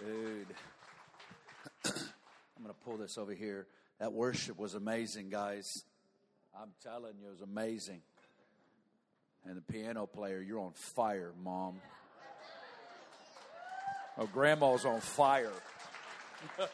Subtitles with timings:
[0.00, 0.46] Dude,
[1.84, 1.92] I'm
[2.62, 3.66] going to pull this over here.
[3.98, 5.84] That worship was amazing, guys.
[6.58, 8.00] I'm telling you, it was amazing.
[9.46, 11.76] And the piano player, you're on fire, Mom.
[14.16, 15.52] Oh, Grandma's on fire.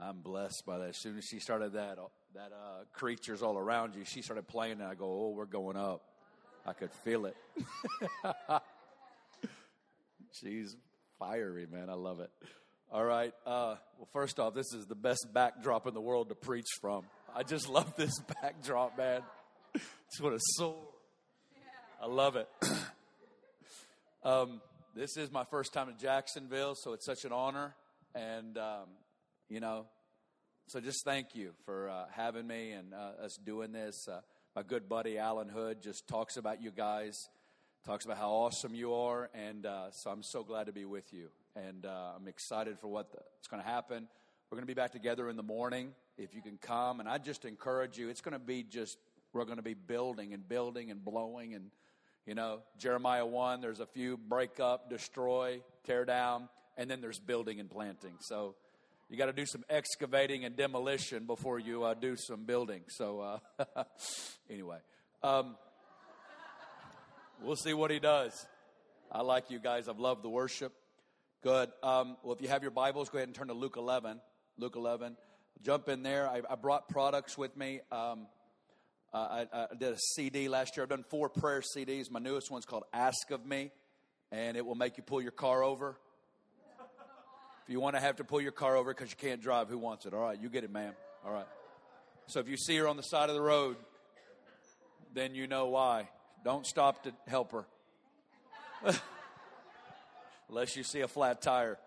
[0.00, 0.90] I'm blessed by that.
[0.90, 1.98] As soon as she started that,
[2.34, 5.76] that uh, creatures all around you, she started playing, and I go, "Oh, we're going
[5.76, 6.09] up."
[6.66, 7.36] I could feel it.
[10.32, 10.76] She's
[11.18, 11.90] fiery, man.
[11.90, 12.30] I love it.
[12.92, 13.32] All right.
[13.46, 17.04] Uh, well, first off, this is the best backdrop in the world to preach from.
[17.34, 19.22] I just love this backdrop, man.
[19.74, 20.92] It's what a soul.
[22.02, 22.48] I love it.
[24.24, 24.60] um,
[24.94, 27.74] this is my first time in Jacksonville, so it's such an honor.
[28.14, 28.88] And, um,
[29.48, 29.86] you know,
[30.66, 34.08] so just thank you for uh, having me and uh, us doing this.
[34.56, 37.28] My good buddy Alan Hood just talks about you guys,
[37.86, 41.12] talks about how awesome you are, and uh, so I'm so glad to be with
[41.12, 41.28] you.
[41.54, 44.08] And uh, I'm excited for what's going to happen.
[44.50, 46.98] We're going to be back together in the morning if you can come.
[46.98, 48.98] And I just encourage you, it's going to be just,
[49.32, 51.54] we're going to be building and building and blowing.
[51.54, 51.70] And,
[52.26, 57.20] you know, Jeremiah 1, there's a few break up, destroy, tear down, and then there's
[57.20, 58.14] building and planting.
[58.18, 58.56] So,
[59.10, 62.82] you got to do some excavating and demolition before you uh, do some building.
[62.86, 63.64] So, uh,
[64.50, 64.78] anyway,
[65.20, 65.56] um,
[67.42, 68.46] we'll see what he does.
[69.10, 69.88] I like you guys.
[69.88, 70.72] I've loved the worship.
[71.42, 71.70] Good.
[71.82, 74.20] Um, well, if you have your Bibles, go ahead and turn to Luke 11.
[74.58, 75.16] Luke 11.
[75.60, 76.28] Jump in there.
[76.28, 77.80] I, I brought products with me.
[77.90, 78.28] Um,
[79.12, 80.84] uh, I, I, did a CD last year.
[80.84, 82.12] I've done four prayer CDs.
[82.12, 83.72] My newest one's called Ask of Me,
[84.30, 85.98] and it will make you pull your car over.
[87.70, 90.04] You want to have to pull your car over because you can't drive, who wants
[90.04, 90.12] it?
[90.12, 90.92] All right, you get it, ma'am.
[91.24, 91.46] All right.
[92.26, 93.76] So if you see her on the side of the road,
[95.14, 96.08] then you know why.
[96.44, 97.64] Don't stop to help her.
[100.48, 101.78] Unless you see a flat tire.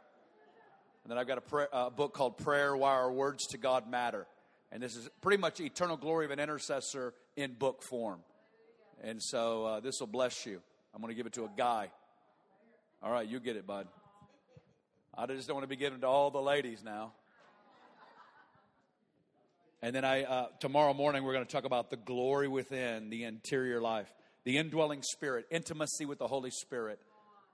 [1.03, 4.25] And then I've got a uh, book called Prayer Why Our Words to God Matter.
[4.71, 8.21] And this is pretty much eternal glory of an intercessor in book form.
[9.03, 10.61] And so uh, this will bless you.
[10.95, 11.89] I'm going to give it to a guy.
[13.01, 13.87] All right, you get it, bud.
[15.15, 17.13] I just don't want to be giving to all the ladies now.
[19.83, 23.25] And then I uh, tomorrow morning we're going to talk about the glory within the
[23.25, 24.11] interior life,
[24.43, 26.99] the indwelling spirit, intimacy with the Holy Spirit.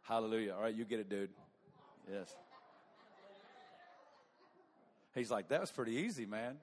[0.03, 0.53] Hallelujah.
[0.53, 1.31] All right, you get it, dude.
[2.09, 2.33] Yes.
[5.13, 6.55] He's like, that was pretty easy, man.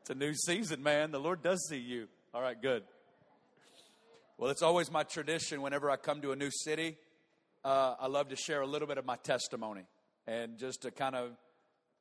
[0.00, 1.10] It's a new season, man.
[1.10, 2.08] The Lord does see you.
[2.32, 2.84] All right, good.
[4.38, 6.96] Well, it's always my tradition whenever I come to a new city
[7.64, 9.82] uh, I love to share a little bit of my testimony
[10.26, 11.32] and just to kind of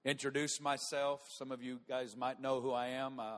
[0.05, 1.21] introduce myself.
[1.37, 3.19] Some of you guys might know who I am.
[3.19, 3.37] Uh,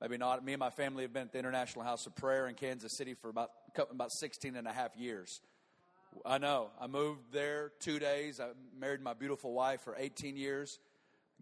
[0.00, 0.44] maybe not.
[0.44, 3.14] Me and my family have been at the International House of Prayer in Kansas City
[3.14, 3.50] for about,
[3.90, 5.40] about 16 and a half years.
[6.24, 6.70] I know.
[6.80, 8.40] I moved there two days.
[8.40, 10.78] I married my beautiful wife for 18 years.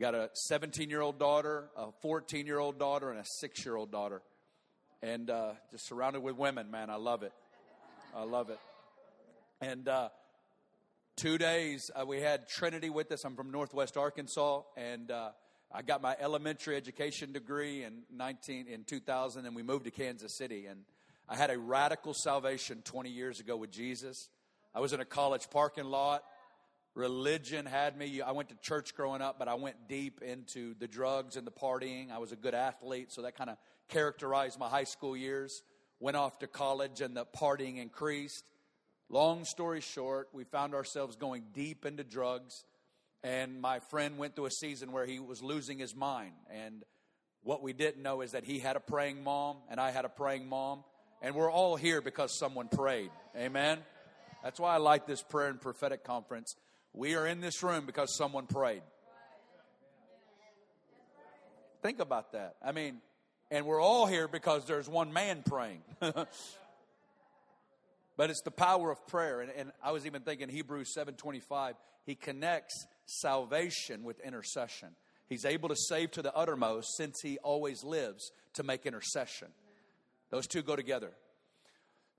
[0.01, 3.77] Got a 17 year old daughter, a 14 year old daughter, and a six year
[3.77, 4.23] old daughter.
[5.03, 6.91] And uh, just surrounded with women, man.
[6.91, 7.33] I love it.
[8.15, 8.59] I love it.
[9.61, 10.11] And uh,
[11.17, 13.25] two days uh, we had Trinity with us.
[13.25, 15.31] I'm from Northwest Arkansas, and uh,
[15.73, 20.35] I got my elementary education degree in 19 in 2000, and we moved to Kansas
[20.35, 20.67] City.
[20.67, 20.81] And
[21.27, 24.29] I had a radical salvation 20 years ago with Jesus.
[24.75, 26.23] I was in a college parking lot.
[26.95, 28.21] Religion had me.
[28.21, 31.51] I went to church growing up, but I went deep into the drugs and the
[31.51, 32.11] partying.
[32.11, 33.57] I was a good athlete, so that kind of
[33.89, 35.63] characterized my high school years.
[35.99, 38.45] Went off to college, and the partying increased.
[39.09, 42.65] Long story short, we found ourselves going deep into drugs,
[43.23, 46.33] and my friend went through a season where he was losing his mind.
[46.51, 46.83] And
[47.45, 50.09] what we didn't know is that he had a praying mom, and I had a
[50.09, 50.83] praying mom,
[51.23, 53.11] and we're all here because someone prayed.
[53.37, 53.79] Amen?
[54.43, 56.57] That's why I like this prayer and prophetic conference.
[56.93, 58.83] We are in this room because someone prayed.
[61.81, 62.57] Think about that.
[62.61, 62.99] I mean,
[63.53, 65.83] and we're all here because there's one man praying.
[68.17, 69.41] But it's the power of prayer.
[69.41, 71.75] And, and I was even thinking Hebrews 7.25,
[72.05, 74.89] he connects salvation with intercession.
[75.29, 79.49] He's able to save to the uttermost since he always lives to make intercession.
[80.31, 81.13] Those two go together.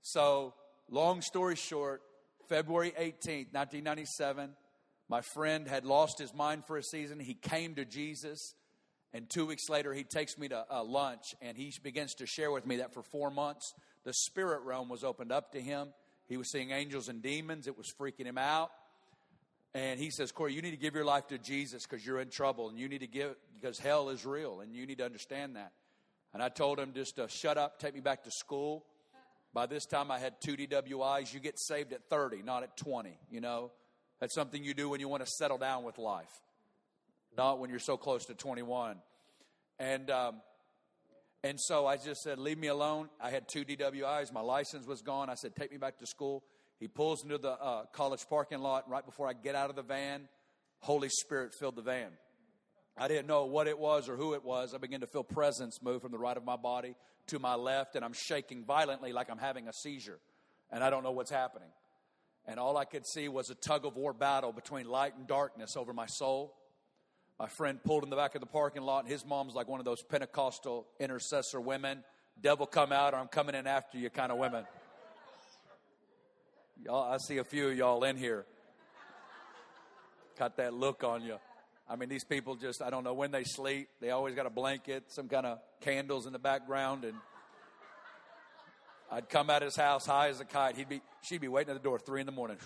[0.02, 0.54] So,
[0.90, 2.02] long story short,
[2.48, 4.50] February 18th, 1997,
[5.08, 7.18] my friend had lost his mind for a season.
[7.18, 8.54] He came to Jesus,
[9.12, 12.50] and two weeks later, he takes me to uh, lunch and he begins to share
[12.50, 13.74] with me that for four months,
[14.04, 15.88] the spirit realm was opened up to him.
[16.28, 17.66] He was seeing angels and demons.
[17.66, 18.70] It was freaking him out.
[19.74, 22.30] And he says, Corey, you need to give your life to Jesus because you're in
[22.30, 25.56] trouble and you need to give, because hell is real and you need to understand
[25.56, 25.72] that.
[26.32, 28.84] And I told him just to shut up, take me back to school.
[29.54, 31.32] By this time, I had two DWIs.
[31.32, 33.70] You get saved at 30, not at 20, you know?
[34.20, 36.42] That's something you do when you want to settle down with life,
[37.36, 38.96] not when you're so close to 21.
[39.78, 40.40] And, um,
[41.44, 43.08] and so I just said, Leave me alone.
[43.20, 44.32] I had two DWIs.
[44.32, 45.30] My license was gone.
[45.30, 46.42] I said, Take me back to school.
[46.80, 48.88] He pulls into the uh, college parking lot.
[48.88, 50.28] Right before I get out of the van,
[50.80, 52.10] Holy Spirit filled the van.
[52.96, 54.74] I didn't know what it was or who it was.
[54.74, 56.96] I began to feel presence move from the right of my body
[57.28, 60.18] to my left, and I'm shaking violently like I'm having a seizure,
[60.70, 61.68] and I don't know what's happening.
[62.46, 65.76] And all I could see was a tug of war battle between light and darkness
[65.76, 66.56] over my soul.
[67.38, 69.78] My friend pulled in the back of the parking lot, and his mom's like one
[69.78, 72.02] of those Pentecostal intercessor women.
[72.40, 74.64] Devil come out, or I'm coming in after you kind of women.
[76.84, 78.44] Y'all, I see a few of y'all in here.
[80.38, 81.36] Got that look on you.
[81.88, 83.88] I mean, these people just, I don't know when they sleep.
[84.00, 87.04] They always got a blanket, some kind of candles in the background.
[87.04, 87.14] And
[89.10, 90.76] I'd come out his house high as a kite.
[90.76, 92.58] He'd be, she'd be waiting at the door three in the morning.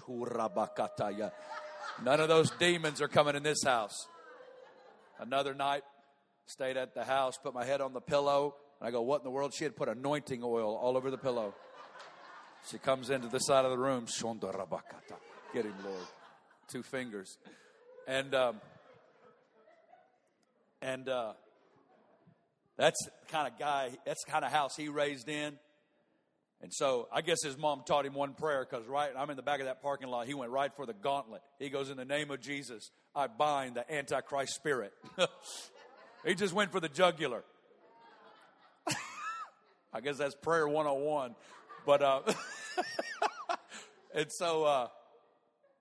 [2.03, 4.09] None of those demons are coming in this house.
[5.23, 5.85] Another night,
[6.47, 8.57] stayed at the house, put my head on the pillow.
[8.81, 9.55] And I go, what in the world?
[9.55, 11.55] She had put anointing oil all over the pillow.
[12.69, 14.07] She comes into the side of the room.
[14.07, 15.17] Shonda Rabakata.
[15.55, 16.07] Get him, Lord.
[16.67, 17.39] Two fingers.
[18.09, 18.61] And, um,
[20.81, 21.35] and uh,
[22.77, 25.57] that's the kind of guy, that's the kind of house he raised in.
[26.63, 29.43] And so I guess his mom taught him one prayer because right, I'm in the
[29.43, 30.29] back of that parking lot.
[30.29, 31.43] He went right for the gauntlet.
[31.59, 34.93] He goes, In the name of Jesus, I bind the Antichrist spirit.
[36.25, 37.43] he just went for the jugular.
[39.93, 41.35] I guess that's prayer 101.
[41.85, 42.21] But, uh,
[44.15, 44.87] and so, uh,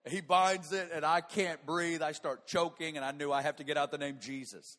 [0.09, 2.01] he binds it and I can't breathe.
[2.01, 4.77] I start choking and I knew I have to get out the name Jesus.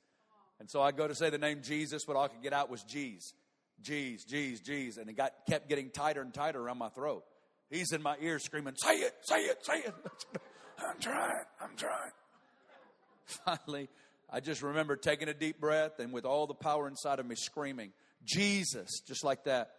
[0.58, 2.70] And so I go to say the name Jesus, but all I could get out
[2.70, 3.34] was G's.
[3.82, 4.98] G's, G's, G's.
[4.98, 7.24] And it got, kept getting tighter and tighter around my throat.
[7.70, 9.94] He's in my ear screaming, Say it, say it, say it.
[10.78, 12.10] I'm trying, I'm trying.
[13.24, 13.88] Finally,
[14.30, 17.34] I just remember taking a deep breath and with all the power inside of me
[17.34, 17.92] screaming,
[18.24, 19.70] Jesus, just like that.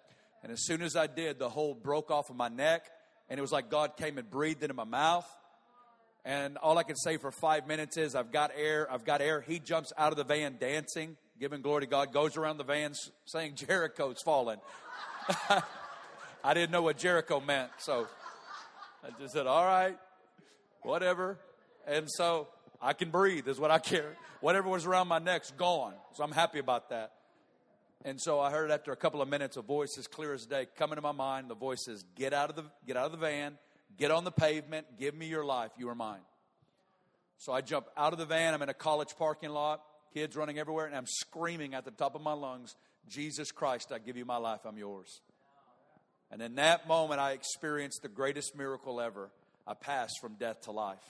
[0.44, 2.86] And as soon as I did, the hold broke off of my neck,
[3.30, 5.28] and it was like God came and breathed into my mouth.
[6.26, 9.42] And all I can say for five minutes is, I've got air, I've got air.
[9.42, 12.94] He jumps out of the van dancing, giving glory to God, goes around the van
[13.26, 14.60] saying, Jericho's fallen.
[16.44, 18.08] I didn't know what Jericho meant, so
[19.04, 19.98] I just said, all right,
[20.82, 21.38] whatever.
[21.88, 22.48] And so
[22.82, 24.16] I can breathe, is what I care.
[24.42, 25.94] Whatever was around my neck's gone.
[26.16, 27.14] So I'm happy about that.
[28.06, 30.68] And so I heard after a couple of minutes a voice as clear as day
[30.78, 31.50] coming to my mind.
[31.50, 33.58] The voice says, Get out of the get out of the van,
[33.98, 36.22] Get on the pavement, give me your life, you are mine.
[37.38, 39.82] So I jump out of the van, I'm in a college parking lot,
[40.14, 42.76] kids running everywhere, and I'm screaming at the top of my lungs,
[43.10, 45.22] Jesus Christ, I give you my life, I'm yours.
[46.32, 49.30] And in that moment, I experienced the greatest miracle ever.
[49.68, 51.04] I passed from death to life.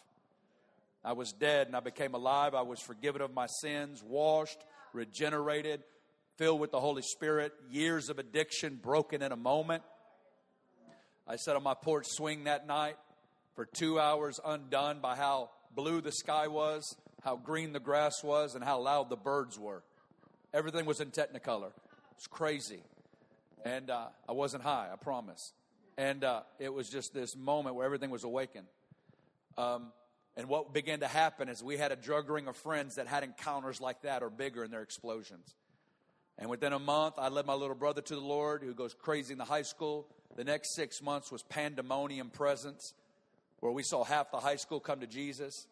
[1.04, 2.54] I was dead and I became alive.
[2.56, 4.58] I was forgiven of my sins, washed,
[4.94, 5.84] regenerated,
[6.38, 9.84] filled with the Holy Spirit, years of addiction broken in a moment.
[11.28, 12.98] I sat on my porch swing that night
[13.56, 18.56] for two hours, undone by how blue the sky was, how green the grass was,
[18.56, 19.84] and how loud the birds were.
[20.54, 21.72] Everything was in Technicolor.
[22.16, 22.84] It's crazy.
[23.66, 25.54] And uh, I wasn't high, I promise.
[25.98, 28.68] And uh, it was just this moment where everything was awakened.
[29.58, 29.92] Um,
[30.36, 33.24] and what began to happen is we had a drug ring of friends that had
[33.24, 35.56] encounters like that or bigger in their explosions.
[36.38, 39.34] And within a month, I led my little brother to the Lord who goes crazy
[39.34, 40.08] in the high school.
[40.36, 42.94] The next six months was pandemonium presence,
[43.60, 45.68] where we saw half the high school come to Jesus.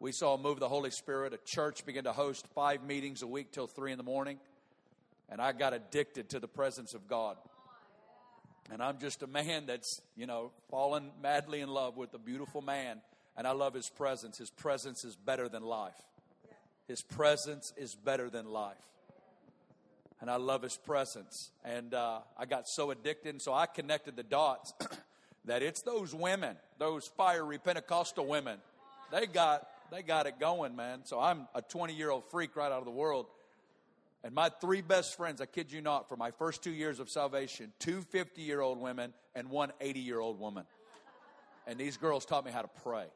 [0.00, 1.34] We saw a move of the Holy Spirit.
[1.34, 4.38] A church began to host five meetings a week till three in the morning.
[5.28, 7.36] And I got addicted to the presence of God.
[8.72, 12.62] And I'm just a man that's, you know, fallen madly in love with a beautiful
[12.62, 13.02] man.
[13.36, 14.38] And I love his presence.
[14.38, 16.00] His presence is better than life.
[16.88, 18.76] His presence is better than life
[20.20, 21.50] and I love his presence.
[21.64, 24.74] And uh, I got so addicted, and so I connected the dots
[25.46, 28.58] that it's those women, those fiery Pentecostal women.
[29.10, 31.00] They got they got it going, man.
[31.04, 33.26] So I'm a 20 year old freak right out of the world.
[34.22, 37.08] And my three best friends, I kid you not, for my first two years of
[37.08, 40.64] salvation, two 50 year old women and one 80 year old woman.
[41.66, 43.06] And these girls taught me how to pray.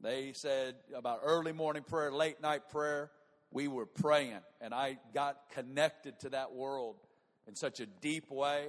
[0.00, 3.10] They said about early morning prayer, late night prayer,
[3.52, 6.96] we were praying, and I got connected to that world
[7.46, 8.68] in such a deep way.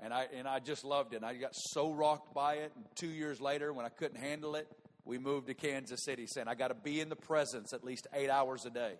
[0.00, 1.16] And I, and I just loved it.
[1.16, 2.72] And I got so rocked by it.
[2.74, 4.68] And two years later, when I couldn't handle it,
[5.04, 8.06] we moved to Kansas City, saying, I got to be in the presence at least
[8.14, 8.94] eight hours a day.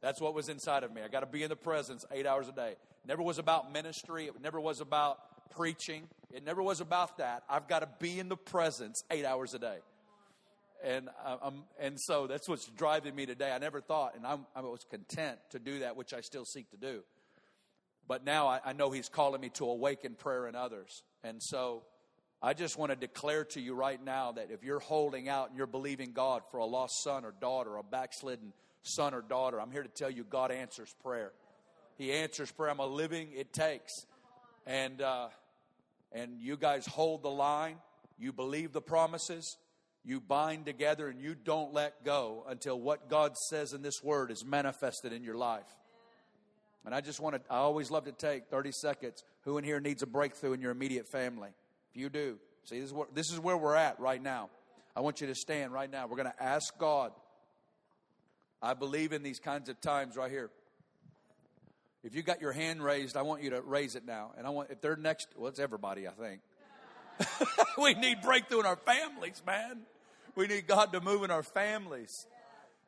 [0.00, 1.02] That's what was inside of me.
[1.02, 2.74] I got to be in the presence eight hours a day.
[3.06, 4.26] Never was about ministry.
[4.26, 5.18] It never was about
[5.50, 6.08] preaching.
[6.32, 7.44] It never was about that.
[7.48, 9.78] I've got to be in the presence eight hours a day.
[10.84, 13.50] And, um, and so that's what's driving me today.
[13.50, 16.70] I never thought, and I'm, i was content to do that, which I still seek
[16.70, 17.02] to do.
[18.06, 21.02] But now I, I know He's calling me to awaken prayer in others.
[21.24, 21.82] And so
[22.42, 25.56] I just want to declare to you right now that if you're holding out and
[25.56, 28.52] you're believing God for a lost son or daughter, a backslidden
[28.82, 31.32] son or daughter, I'm here to tell you God answers prayer.
[31.96, 32.70] He answers prayer.
[32.70, 33.92] I'm a living it takes.
[34.66, 35.28] And, uh,
[36.12, 37.76] and you guys hold the line.
[38.18, 39.56] You believe the promises.
[40.04, 44.30] You bind together and you don't let go until what God says in this word
[44.30, 45.66] is manifested in your life.
[46.84, 49.24] And I just want to, I always love to take 30 seconds.
[49.42, 51.50] Who in here needs a breakthrough in your immediate family?
[51.96, 54.50] You do, see, this is where, this is where we're at right now.
[54.94, 56.06] I want you to stand right now.
[56.06, 57.12] We're going to ask God.
[58.62, 60.50] I believe in these kinds of times right here.
[62.04, 64.32] If you got your hand raised, I want you to raise it now.
[64.38, 66.40] And I want, if they're next, well, it's everybody, I think.
[67.78, 69.80] we need breakthrough in our families, man.
[70.34, 72.26] We need God to move in our families.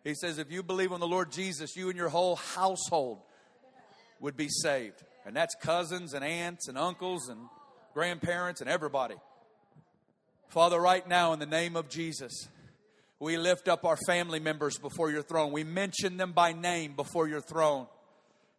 [0.05, 3.21] He says, if you believe on the Lord Jesus, you and your whole household
[4.21, 5.03] would be saved.
[5.27, 7.41] And that's cousins and aunts and uncles and
[7.95, 9.15] grandparents and everybody.
[10.49, 12.49] Father, right now, in the name of Jesus,
[13.21, 15.53] we lift up our family members before your throne.
[15.53, 17.87] We mention them by name before your throne.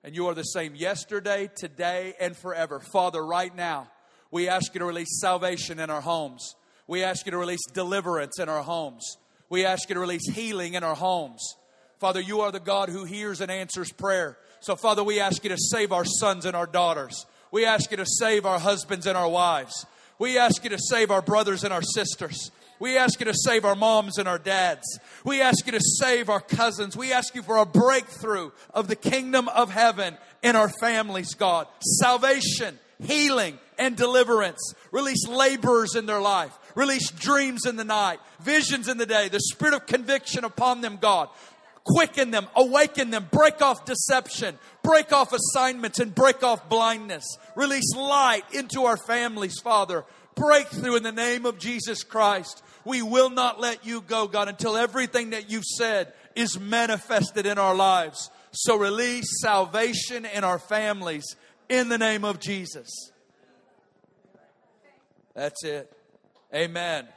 [0.03, 2.79] And you are the same yesterday, today, and forever.
[2.79, 3.89] Father, right now,
[4.31, 6.55] we ask you to release salvation in our homes.
[6.87, 9.17] We ask you to release deliverance in our homes.
[9.49, 11.55] We ask you to release healing in our homes.
[11.99, 14.37] Father, you are the God who hears and answers prayer.
[14.61, 17.25] So, Father, we ask you to save our sons and our daughters.
[17.51, 19.85] We ask you to save our husbands and our wives.
[20.19, 22.51] We ask you to save our brothers and our sisters.
[22.79, 24.99] We ask you to save our moms and our dads.
[25.25, 26.95] We ask you to save our cousins.
[26.95, 31.67] We ask you for a breakthrough of the kingdom of heaven in our families, God.
[31.99, 34.73] Salvation, healing, and deliverance.
[34.91, 36.57] Release laborers in their life.
[36.75, 40.97] Release dreams in the night, visions in the day, the spirit of conviction upon them,
[41.01, 41.29] God
[41.89, 44.57] quicken them, awaken them, break off deception,
[44.89, 47.37] break off assignments, and break off blindness.
[47.55, 50.03] Release light into our families, Father.
[50.33, 52.63] Breakthrough in the name of Jesus Christ.
[52.85, 57.59] We will not let you go, God, until everything that you've said is manifested in
[57.59, 58.31] our lives.
[58.51, 61.35] So release salvation in our families
[61.69, 63.11] in the name of Jesus.
[65.35, 65.93] That's it.
[66.51, 67.07] Amen.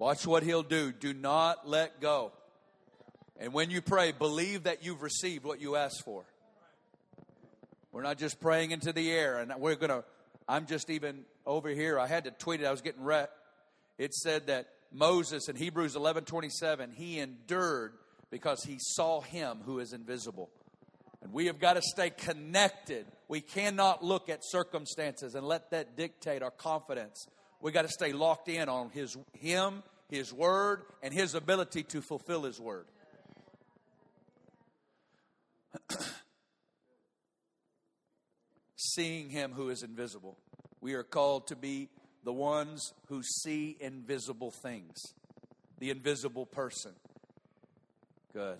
[0.00, 0.92] Watch what he'll do.
[0.92, 2.32] Do not let go.
[3.38, 6.24] And when you pray, believe that you've received what you asked for.
[7.92, 9.36] We're not just praying into the air.
[9.36, 10.02] And we're going to,
[10.48, 11.98] I'm just even over here.
[11.98, 12.64] I had to tweet it.
[12.64, 13.28] I was getting read.
[13.98, 17.92] It said that Moses in Hebrews 11 27, he endured
[18.30, 20.48] because he saw him who is invisible.
[21.20, 23.04] And we have got to stay connected.
[23.28, 27.26] We cannot look at circumstances and let that dictate our confidence.
[27.60, 32.02] We got to stay locked in on his him his Word, and His ability to
[32.02, 32.86] fulfill His Word.
[38.76, 40.36] Seeing Him who is invisible.
[40.80, 41.88] We are called to be
[42.24, 44.96] the ones who see invisible things,
[45.78, 46.92] the invisible person.
[48.32, 48.58] Good.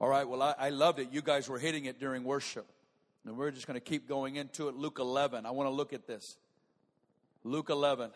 [0.00, 1.08] All right, well, I, I loved it.
[1.12, 2.66] You guys were hitting it during worship.
[3.24, 4.74] And we're just going to keep going into it.
[4.74, 5.46] Luke 11.
[5.46, 6.38] I want to look at this.
[7.44, 8.10] Luke 11.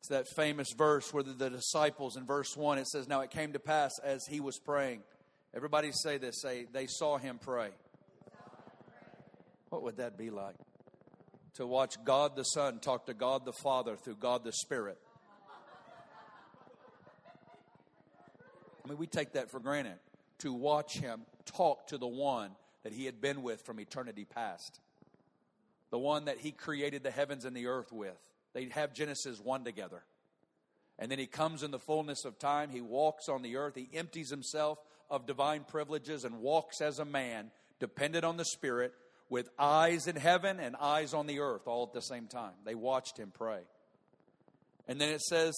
[0.00, 3.52] It's that famous verse where the, disciples in verse 1 it says, Now it came
[3.52, 5.02] to pass as he was praying.
[5.54, 7.68] Everybody say this say, they saw him pray.
[9.68, 10.54] What would that be like?
[11.54, 14.96] To watch God the Son talk to God the Father through God the Spirit.
[18.82, 19.98] I mean, we take that for granted.
[20.38, 22.52] To watch him talk to the one
[22.84, 24.80] that he had been with from eternity past,
[25.90, 28.16] the one that he created the heavens and the earth with.
[28.52, 30.02] They have Genesis 1 together.
[30.98, 32.70] And then he comes in the fullness of time.
[32.70, 33.74] He walks on the earth.
[33.74, 34.78] He empties himself
[35.08, 38.92] of divine privileges and walks as a man, dependent on the Spirit,
[39.30, 42.52] with eyes in heaven and eyes on the earth all at the same time.
[42.64, 43.60] They watched him pray.
[44.88, 45.54] And then it says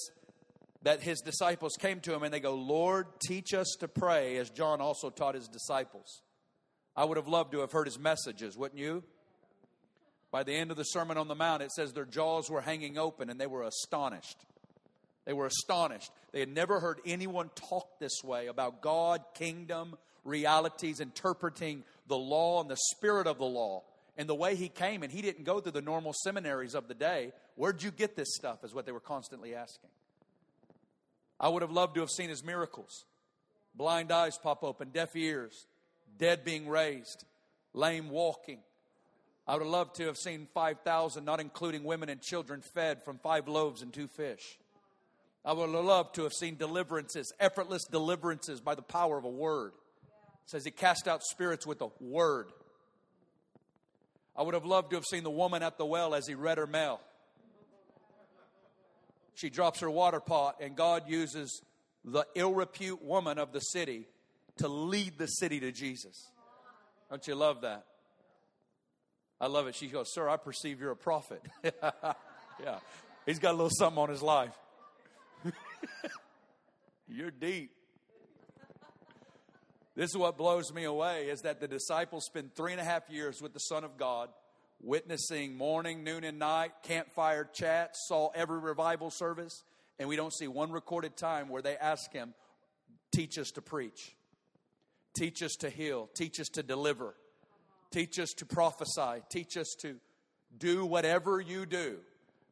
[0.82, 4.50] that his disciples came to him and they go, Lord, teach us to pray, as
[4.50, 6.22] John also taught his disciples.
[6.94, 9.02] I would have loved to have heard his messages, wouldn't you?
[10.32, 12.96] By the end of the Sermon on the Mount, it says their jaws were hanging
[12.96, 14.38] open and they were astonished.
[15.26, 16.10] They were astonished.
[16.32, 22.62] They had never heard anyone talk this way about God, kingdom, realities, interpreting the law
[22.62, 23.84] and the spirit of the law.
[24.16, 26.94] And the way he came, and he didn't go through the normal seminaries of the
[26.94, 27.32] day.
[27.54, 28.64] Where'd you get this stuff?
[28.64, 29.90] Is what they were constantly asking.
[31.40, 33.04] I would have loved to have seen his miracles.
[33.74, 35.66] Blind eyes pop open, deaf ears,
[36.18, 37.24] dead being raised,
[37.72, 38.58] lame walking.
[39.46, 43.18] I would have loved to have seen 5,000, not including women and children, fed from
[43.18, 44.58] five loaves and two fish.
[45.44, 49.28] I would have loved to have seen deliverances, effortless deliverances by the power of a
[49.28, 49.72] word.
[50.44, 52.52] It says he cast out spirits with a word.
[54.37, 56.58] I would have loved to have seen the woman at the well as he read
[56.58, 57.00] her mail.
[59.34, 61.62] She drops her water pot, and God uses
[62.04, 64.06] the ill repute woman of the city
[64.58, 66.30] to lead the city to Jesus.
[67.11, 67.84] Don't you love that?
[69.42, 69.75] I love it.
[69.75, 71.42] She goes, Sir, I perceive you're a prophet.
[71.64, 72.78] yeah.
[73.26, 74.54] He's got a little something on his life.
[77.08, 77.72] you're deep.
[79.96, 83.11] This is what blows me away is that the disciples spend three and a half
[83.11, 84.28] years with the Son of God,
[84.80, 89.64] witnessing morning, noon, and night, campfire chats, saw every revival service,
[89.99, 92.32] and we don't see one recorded time where they ask him,
[93.11, 94.14] Teach us to preach,
[95.14, 97.14] teach us to heal, teach us to deliver,
[97.92, 99.96] teach us to prophesy, teach us to
[100.58, 101.99] do whatever you do.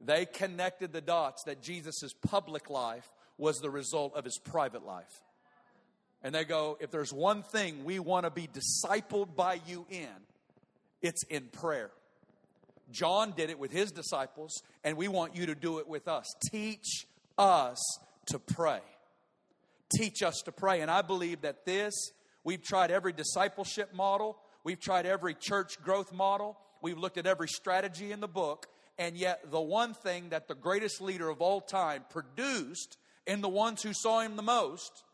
[0.00, 5.22] They connected the dots that Jesus' public life was the result of his private life.
[6.22, 10.08] And they go, if there's one thing we want to be discipled by you in,
[11.00, 11.90] it's in prayer.
[12.90, 16.26] John did it with his disciples, and we want you to do it with us.
[16.50, 17.06] Teach
[17.38, 17.78] us
[18.26, 18.80] to pray.
[19.96, 20.80] Teach us to pray.
[20.80, 21.94] And I believe that this,
[22.44, 27.48] we've tried every discipleship model, we've tried every church growth model, we've looked at every
[27.48, 28.66] strategy in the book,
[28.98, 33.48] and yet the one thing that the greatest leader of all time produced in the
[33.48, 35.04] ones who saw him the most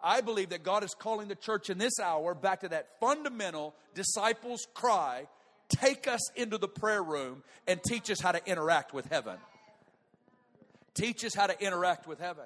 [0.00, 3.74] I believe that God is calling the church in this hour back to that fundamental
[3.94, 5.26] disciples' cry
[5.68, 9.36] take us into the prayer room and teach us how to interact with heaven.
[10.94, 12.44] Teach us how to interact with heaven.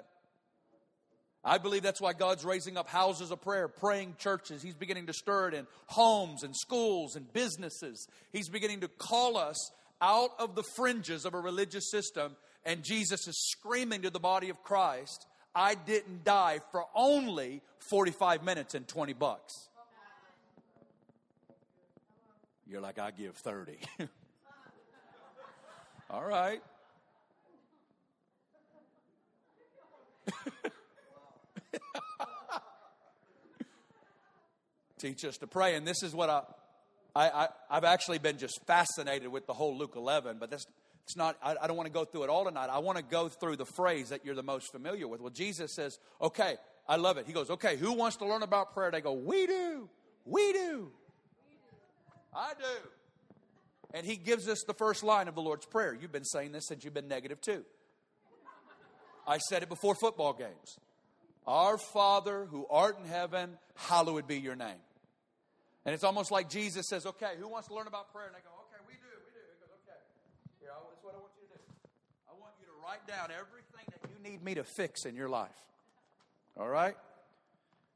[1.45, 4.61] I believe that's why God's raising up houses of prayer, praying churches.
[4.61, 8.07] He's beginning to stir it in homes and schools and businesses.
[8.31, 13.27] He's beginning to call us out of the fringes of a religious system, and Jesus
[13.27, 18.87] is screaming to the body of Christ I didn't die for only 45 minutes and
[18.87, 19.69] 20 bucks.
[22.67, 23.77] You're like, I give 30.
[26.09, 26.61] All right.
[34.99, 35.75] Teach us to pray.
[35.75, 36.43] And this is what I,
[37.15, 40.65] I, I, have actually been just fascinated with the whole Luke 11, but this,
[41.03, 42.69] it's not, I, I don't want to go through it all tonight.
[42.71, 45.21] I want to go through the phrase that you're the most familiar with.
[45.21, 46.55] Well, Jesus says, okay,
[46.87, 47.27] I love it.
[47.27, 48.91] He goes, okay, who wants to learn about prayer?
[48.91, 49.89] They go, we do.
[50.25, 50.91] We do.
[52.33, 52.89] I do.
[53.93, 55.93] And he gives us the first line of the Lord's Prayer.
[55.93, 57.63] You've been saying this since you've been negative too.
[59.27, 60.79] I said it before football games.
[61.45, 64.79] Our Father who art in heaven, hallowed be your name.
[65.85, 68.27] And it's almost like Jesus says, okay, who wants to learn about prayer?
[68.27, 69.39] And they go, okay, we do, we do.
[69.51, 69.99] He goes, okay,
[70.61, 71.63] here, what I want you to do.
[72.29, 75.27] I want you to write down everything that you need me to fix in your
[75.27, 75.51] life.
[76.57, 76.95] All right?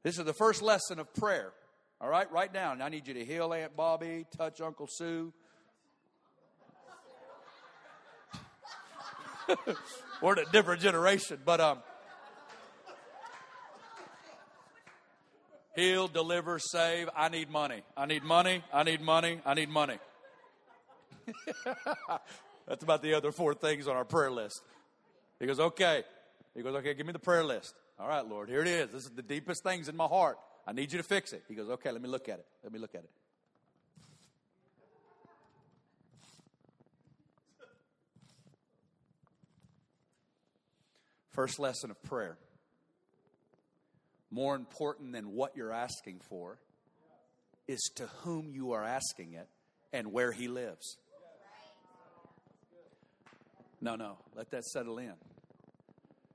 [0.04, 1.54] This is the first lesson of prayer.
[2.02, 2.30] All right?
[2.32, 2.82] Write down.
[2.82, 5.32] I need you to heal Aunt Bobby, touch Uncle Sue.
[10.22, 11.80] We're in a different generation, but um,
[15.78, 17.08] heal, deliver, save.
[17.16, 17.84] I need money.
[17.96, 18.64] I need money.
[18.74, 19.40] I need money.
[19.46, 19.98] I need money.
[22.68, 24.62] That's about the other four things on our prayer list.
[25.40, 26.04] He goes, okay.
[26.56, 27.76] He goes, okay, give me the prayer list.
[28.00, 28.90] All right, Lord, here it is.
[28.90, 30.38] This is the deepest things in my heart.
[30.66, 31.44] I need you to fix it.
[31.48, 32.46] He goes, okay, let me look at it.
[32.64, 33.10] Let me look at it.
[41.32, 42.38] First lesson of prayer.
[44.38, 46.60] More important than what you're asking for
[47.68, 49.48] is to whom you are asking it
[49.92, 50.98] and where he lives.
[53.82, 55.14] No, no, let that settle in.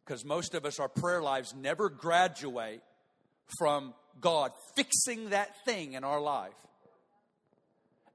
[0.05, 2.83] Because most of us, our prayer lives never graduate
[3.57, 6.51] from God fixing that thing in our life.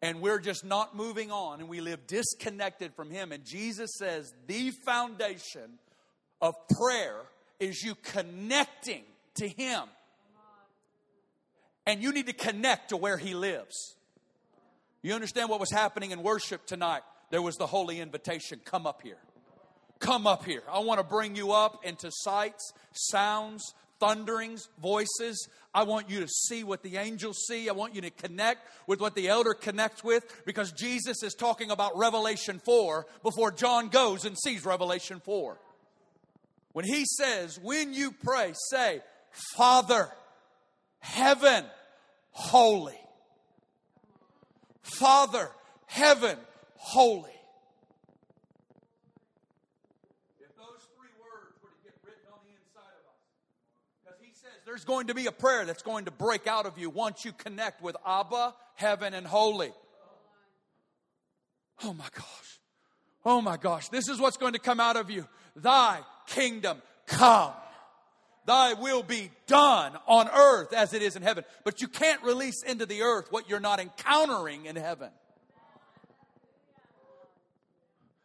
[0.01, 3.31] And we're just not moving on and we live disconnected from Him.
[3.31, 5.79] And Jesus says the foundation
[6.41, 7.21] of prayer
[7.61, 9.03] is you connecting
[9.37, 9.83] to Him.
[11.85, 13.95] And you need to connect to where He lives.
[15.01, 17.01] You understand what was happening in worship tonight?
[17.29, 19.17] there was the holy invitation come up here.
[19.99, 20.63] Come up here.
[20.71, 25.47] I want to bring you up into sights, sounds, thunderings, voices.
[25.73, 27.67] I want you to see what the angels see.
[27.67, 31.71] I want you to connect with what the elder connects with because Jesus is talking
[31.71, 35.57] about Revelation 4 before John goes and sees Revelation 4.
[36.73, 39.01] When he says, when you pray, say,
[39.55, 40.09] Father,
[40.99, 41.63] heaven,
[42.31, 42.99] holy.
[44.81, 45.49] Father,
[45.85, 46.37] heaven,
[46.75, 47.29] holy.
[50.39, 53.19] If those three words were to get written on the inside of us,
[54.03, 56.79] because he says there's going to be a prayer that's going to break out of
[56.79, 59.71] you once you connect with Abba, heaven, and holy.
[61.83, 62.59] Oh my gosh.
[63.23, 63.89] Oh my gosh.
[63.89, 65.27] This is what's going to come out of you.
[65.55, 67.51] Thy kingdom come.
[68.47, 71.43] Thy will be done on earth as it is in heaven.
[71.65, 75.09] But you can't release into the earth what you're not encountering in heaven.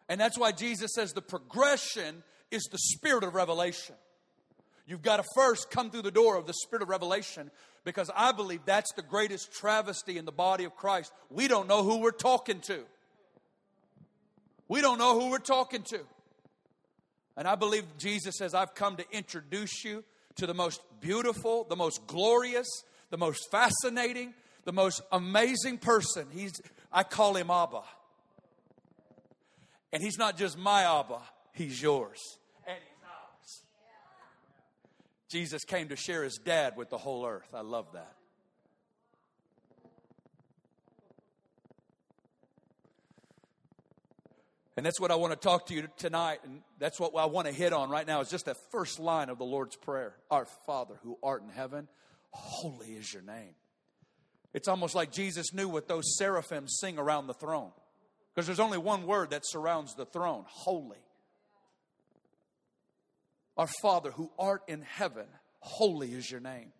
[0.08, 3.96] And that's why Jesus says the progression is the spirit of revelation.
[4.87, 7.50] You've got to first come through the door of the spirit of revelation
[7.85, 11.12] because I believe that's the greatest travesty in the body of Christ.
[11.30, 12.85] We don't know who we're talking to.
[14.68, 15.98] We don't know who we're talking to.
[17.37, 20.04] And I believe Jesus says, I've come to introduce you
[20.37, 22.68] to the most beautiful, the most glorious,
[23.11, 26.27] the most fascinating, the most amazing person.
[26.31, 26.61] He's,
[26.92, 27.83] I call him Abba.
[29.92, 31.18] And he's not just my Abba,
[31.53, 32.18] he's yours.
[32.66, 33.62] And he's ours.
[35.29, 37.49] Jesus came to share his dad with the whole earth.
[37.55, 38.14] I love that.
[44.76, 46.40] And that's what I want to talk to you tonight.
[46.44, 49.28] And that's what I want to hit on right now is just that first line
[49.28, 51.88] of the Lord's Prayer Our Father who art in heaven,
[52.30, 53.54] holy is your name.
[54.54, 57.72] It's almost like Jesus knew what those seraphim sing around the throne.
[58.35, 60.98] Because there's only one word that surrounds the throne holy.
[63.58, 65.26] Our Father who art in heaven,
[65.61, 66.72] holy is your name.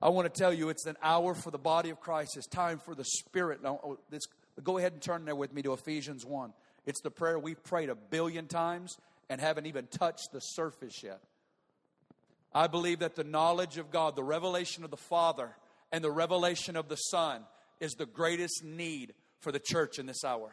[0.00, 2.36] I want to tell you it's an hour for the body of Christ.
[2.36, 3.62] It's time for the Spirit.
[3.62, 4.22] Now, oh, this
[4.62, 6.52] Go ahead and turn there with me to Ephesians 1.
[6.86, 8.96] It's the prayer we've prayed a billion times
[9.28, 11.20] and haven't even touched the surface yet.
[12.52, 15.50] I believe that the knowledge of God, the revelation of the Father,
[15.92, 17.42] and the revelation of the Son
[17.78, 20.50] is the greatest need for the church in this hour.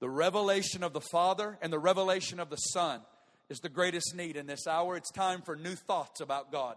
[0.00, 3.00] The revelation of the Father and the revelation of the Son
[3.48, 4.96] is the greatest need in this hour.
[4.96, 6.76] It's time for new thoughts about God.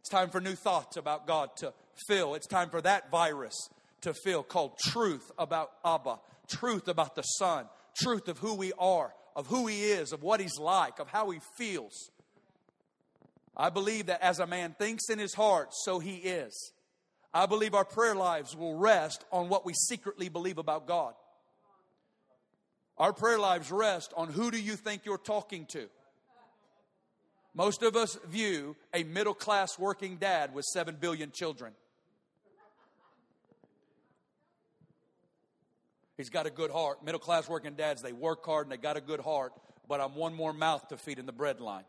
[0.00, 1.72] It's time for new thoughts about God to
[2.06, 2.34] fill.
[2.34, 3.54] It's time for that virus
[4.02, 9.12] to feel called truth about Abba, truth about the Son, truth of who we are,
[9.34, 12.10] of who He is, of what He's like, of how He feels.
[13.56, 16.72] I believe that as a man thinks in his heart, so he is.
[17.34, 21.14] I believe our prayer lives will rest on what we secretly believe about God.
[22.98, 25.88] Our prayer lives rest on who do you think you're talking to?
[27.54, 31.72] Most of us view a middle class working dad with 7 billion children.
[36.16, 37.04] He's got a good heart.
[37.04, 39.52] Middle class working dads, they work hard and they got a good heart,
[39.88, 41.84] but I'm one more mouth to feed in the bread line.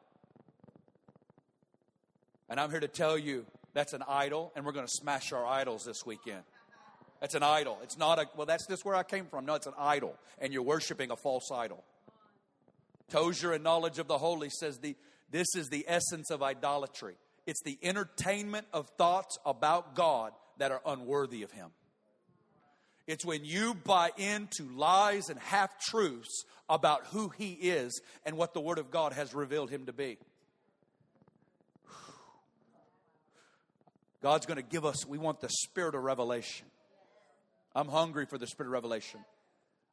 [2.50, 5.46] And I'm here to tell you that's an idol, and we're going to smash our
[5.46, 6.44] idols this weekend.
[7.20, 7.80] That's an idol.
[7.82, 9.46] It's not a, well, that's just where I came from.
[9.46, 11.84] No, it's an idol, and you're worshiping a false idol.
[13.10, 14.96] Tozer and Knowledge of the Holy says the,
[15.32, 17.16] this is the essence of idolatry.
[17.46, 21.70] It's the entertainment of thoughts about God that are unworthy of Him.
[23.06, 28.54] It's when you buy into lies and half truths about who He is and what
[28.54, 30.18] the Word of God has revealed Him to be.
[34.22, 36.66] God's going to give us, we want the spirit of revelation.
[37.76, 39.20] I'm hungry for the spirit of revelation.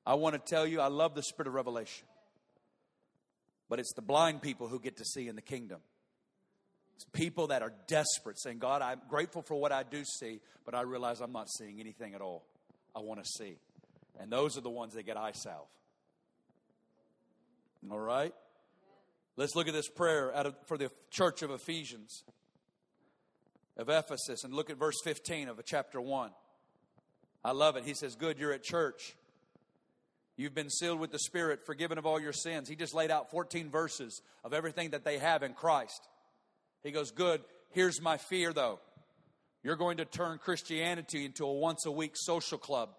[0.06, 2.06] I want to tell you, I love the spirit of revelation.
[3.68, 5.80] But it's the blind people who get to see in the kingdom.
[6.94, 10.76] It's people that are desperate, saying, God, I'm grateful for what I do see, but
[10.76, 12.44] I realize I'm not seeing anything at all.
[12.94, 13.58] I want to see.
[14.18, 15.68] And those are the ones that get eye salve.
[17.90, 18.34] All right?
[19.36, 22.24] Let's look at this prayer out of, for the church of Ephesians,
[23.76, 26.30] of Ephesus, and look at verse 15 of chapter 1.
[27.42, 27.84] I love it.
[27.84, 29.16] He says, Good, you're at church.
[30.36, 32.68] You've been sealed with the Spirit, forgiven of all your sins.
[32.68, 36.06] He just laid out 14 verses of everything that they have in Christ.
[36.82, 38.80] He goes, Good, here's my fear though.
[39.62, 42.90] You're going to turn Christianity into a once a week social club.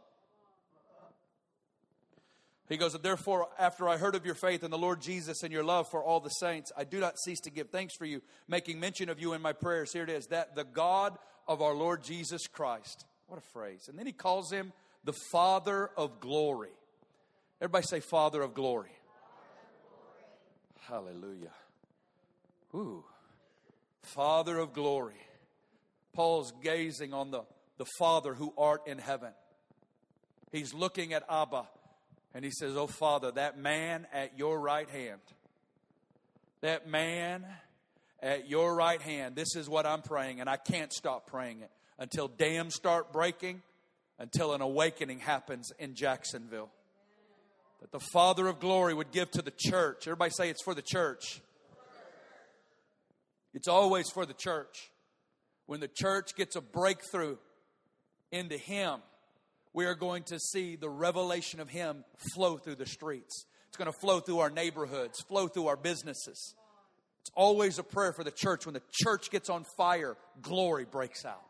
[2.69, 5.63] He goes, Therefore, after I heard of your faith in the Lord Jesus and your
[5.63, 8.79] love for all the saints, I do not cease to give thanks for you, making
[8.79, 9.91] mention of you in my prayers.
[9.91, 13.05] Here it is that the God of our Lord Jesus Christ.
[13.27, 13.87] What a phrase.
[13.89, 14.71] And then he calls him
[15.03, 16.69] the Father of glory.
[17.59, 18.91] Everybody say, Father of glory.
[20.87, 21.43] Father of glory.
[21.43, 21.51] Hallelujah.
[22.73, 23.03] Ooh.
[24.01, 25.15] Father of glory.
[26.13, 27.43] Paul's gazing on the,
[27.77, 29.31] the Father who art in heaven.
[30.51, 31.67] He's looking at Abba
[32.33, 35.21] and he says, Oh, Father, that man at your right hand,
[36.61, 37.45] that man
[38.21, 41.71] at your right hand, this is what I'm praying, and I can't stop praying it
[41.97, 43.61] until dams start breaking,
[44.19, 46.69] until an awakening happens in Jacksonville.
[47.81, 50.07] That the Father of glory would give to the church.
[50.07, 51.41] Everybody say it's for the church.
[53.53, 54.90] It's always for the church.
[55.71, 57.37] When the church gets a breakthrough
[58.29, 58.99] into Him,
[59.71, 62.03] we are going to see the revelation of Him
[62.35, 63.45] flow through the streets.
[63.69, 66.55] It's going to flow through our neighborhoods, flow through our businesses.
[67.21, 68.65] It's always a prayer for the church.
[68.65, 71.45] When the church gets on fire, glory breaks out.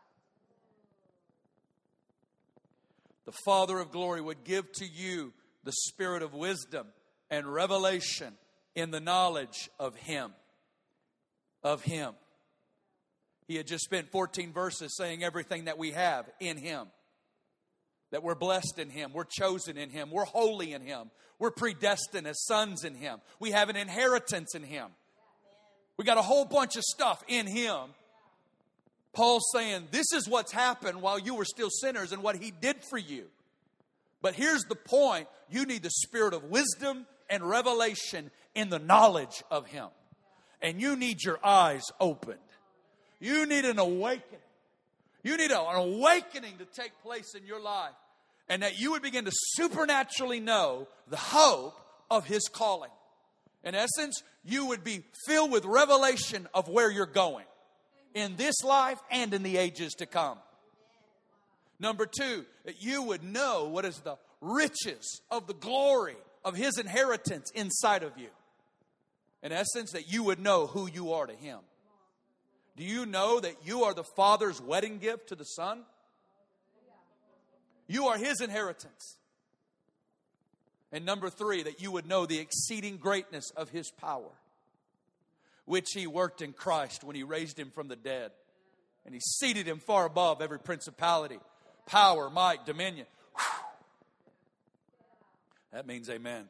[3.24, 5.32] The Father of glory would give to you
[5.64, 6.86] the spirit of wisdom
[7.28, 8.34] and revelation
[8.76, 10.32] in the knowledge of Him.
[11.64, 12.12] Of Him.
[13.46, 16.86] He had just spent 14 verses saying everything that we have in Him.
[18.10, 22.26] That we're blessed in Him, we're chosen in Him, we're holy in Him, we're predestined
[22.26, 24.88] as sons in Him, we have an inheritance in Him.
[25.96, 27.78] We got a whole bunch of stuff in Him.
[29.12, 32.82] Paul's saying, This is what's happened while you were still sinners and what He did
[32.84, 33.24] for you.
[34.20, 39.42] But here's the point you need the spirit of wisdom and revelation in the knowledge
[39.50, 39.88] of Him.
[40.60, 42.38] And you need your eyes opened.
[43.22, 44.40] You need an awakening.
[45.22, 47.94] You need an awakening to take place in your life.
[48.48, 51.80] And that you would begin to supernaturally know the hope
[52.10, 52.90] of His calling.
[53.62, 57.44] In essence, you would be filled with revelation of where you're going
[58.12, 60.38] in this life and in the ages to come.
[61.78, 66.76] Number two, that you would know what is the riches of the glory of His
[66.76, 68.30] inheritance inside of you.
[69.44, 71.60] In essence, that you would know who you are to Him.
[72.76, 75.82] Do you know that you are the Father's wedding gift to the Son?
[77.86, 79.16] You are His inheritance.
[80.92, 84.28] And number three, that you would know the exceeding greatness of his power,
[85.64, 88.30] which he worked in Christ when he raised him from the dead.
[89.06, 91.38] And he seated him far above every principality,
[91.86, 93.06] power, might, dominion.
[95.72, 96.46] That means amen.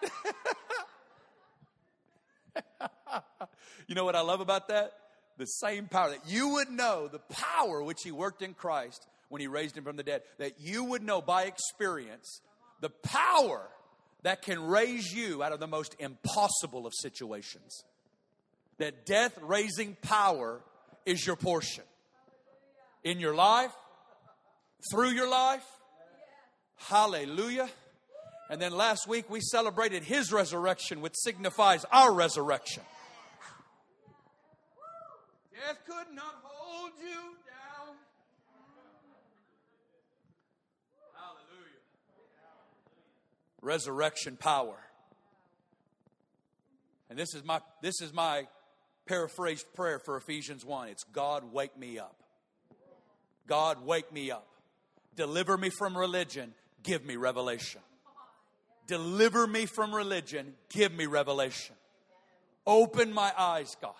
[3.86, 4.92] you know what I love about that?
[5.36, 9.40] The same power that you would know the power which he worked in Christ when
[9.40, 12.40] he raised him from the dead, that you would know by experience
[12.80, 13.68] the power
[14.22, 17.84] that can raise you out of the most impossible of situations.
[18.78, 20.60] That death raising power
[21.04, 21.84] is your portion
[23.04, 23.72] in your life,
[24.90, 25.64] through your life.
[26.76, 27.68] Hallelujah.
[28.50, 32.82] And then last week we celebrated his resurrection, which signifies our resurrection.
[35.68, 37.94] Death could not hold you down.
[41.14, 41.76] Hallelujah.
[43.60, 44.78] resurrection power.
[47.10, 48.46] And this is my this is my
[49.04, 50.88] paraphrased prayer for Ephesians 1.
[50.88, 52.16] It's God wake me up.
[53.46, 54.46] God wake me up.
[55.16, 57.82] Deliver me from religion, give me revelation.
[58.86, 61.76] Deliver me from religion, give me revelation.
[62.66, 63.92] Open my eyes, God.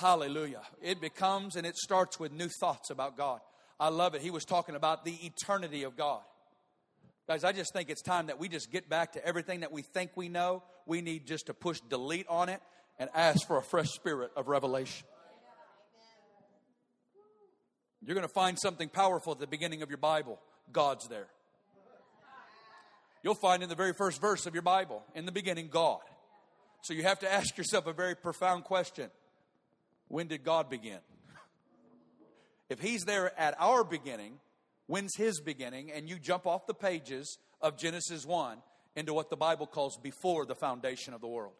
[0.00, 0.62] Hallelujah.
[0.80, 3.40] It becomes and it starts with new thoughts about God.
[3.78, 4.22] I love it.
[4.22, 6.22] He was talking about the eternity of God.
[7.28, 9.82] Guys, I just think it's time that we just get back to everything that we
[9.82, 10.62] think we know.
[10.86, 12.60] We need just to push delete on it
[12.98, 15.06] and ask for a fresh spirit of revelation.
[18.04, 20.40] You're going to find something powerful at the beginning of your Bible.
[20.72, 21.28] God's there.
[23.22, 26.00] You'll find in the very first verse of your Bible, in the beginning, God.
[26.82, 29.10] So you have to ask yourself a very profound question
[30.12, 30.98] When did God begin?
[32.68, 34.38] If He's there at our beginning,
[34.92, 35.90] When's his beginning?
[35.90, 38.58] And you jump off the pages of Genesis 1
[38.94, 41.54] into what the Bible calls before the foundation of the world,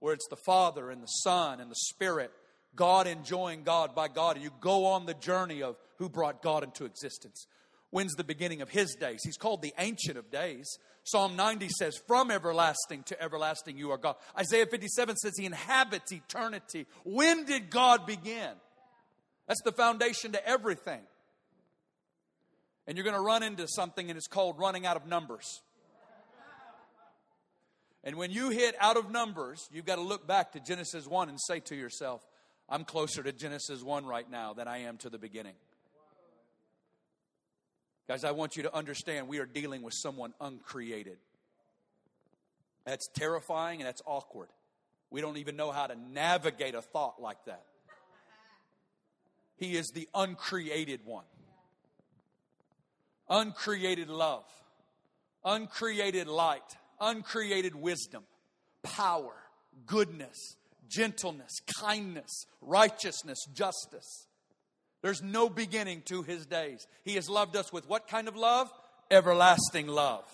[0.00, 2.30] where it's the Father and the Son and the Spirit,
[2.76, 4.36] God enjoying God by God.
[4.36, 7.46] And you go on the journey of who brought God into existence.
[7.90, 9.20] When's the beginning of his days?
[9.24, 10.78] He's called the Ancient of Days.
[11.04, 14.16] Psalm 90 says, From everlasting to everlasting you are God.
[14.38, 16.86] Isaiah 57 says, He inhabits eternity.
[17.04, 18.50] When did God begin?
[19.46, 21.00] That's the foundation to everything
[22.88, 25.60] and you're going to run into something, and it's called running out of numbers.
[28.02, 31.28] And when you hit out of numbers, you've got to look back to Genesis 1
[31.28, 32.26] and say to yourself,
[32.66, 35.52] I'm closer to Genesis 1 right now than I am to the beginning.
[38.08, 41.18] Guys, I want you to understand we are dealing with someone uncreated.
[42.86, 44.48] That's terrifying and that's awkward.
[45.10, 47.64] We don't even know how to navigate a thought like that.
[49.58, 51.24] He is the uncreated one.
[53.28, 54.44] Uncreated love,
[55.44, 58.22] uncreated light, uncreated wisdom,
[58.82, 59.34] power,
[59.84, 60.56] goodness,
[60.88, 64.27] gentleness, kindness, righteousness, justice.
[65.02, 66.86] There's no beginning to his days.
[67.04, 68.70] He has loved us with what kind of love?
[69.10, 70.24] Everlasting love.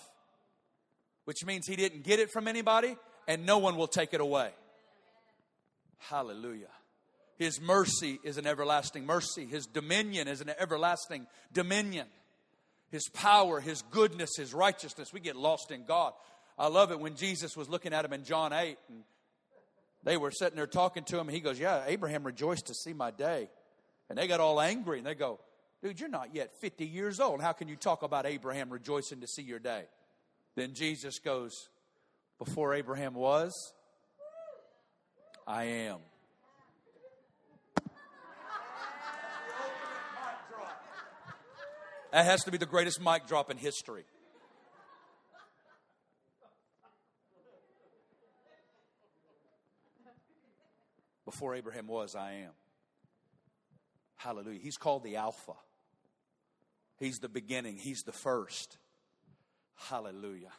[1.25, 2.95] Which means he didn't get it from anybody
[3.27, 4.51] and no one will take it away.
[5.97, 6.69] Hallelujah.
[7.37, 9.45] His mercy is an everlasting mercy.
[9.45, 12.07] His dominion is an everlasting dominion.
[12.91, 15.11] His power, His goodness, His righteousness.
[15.11, 16.13] We get lost in God.
[16.57, 19.03] I love it when Jesus was looking at him in John 8 and
[20.03, 21.27] they were sitting there talking to him.
[21.27, 23.49] He goes, Yeah, Abraham rejoiced to see my day.
[24.09, 25.39] And they got all angry and they go,
[25.81, 27.41] Dude, you're not yet 50 years old.
[27.41, 29.83] How can you talk about Abraham rejoicing to see your day?
[30.55, 31.69] Then Jesus goes,
[32.39, 33.53] Before Abraham was,
[35.45, 35.99] I am.
[42.11, 44.05] That has to be the greatest mic drop in history.
[51.25, 52.51] Before Abraham was, I am.
[54.25, 54.59] Hallelujah.
[54.59, 55.53] He's called the Alpha.
[56.97, 57.77] He's the beginning.
[57.77, 58.79] He's the first.
[59.75, 60.51] Hallelujah.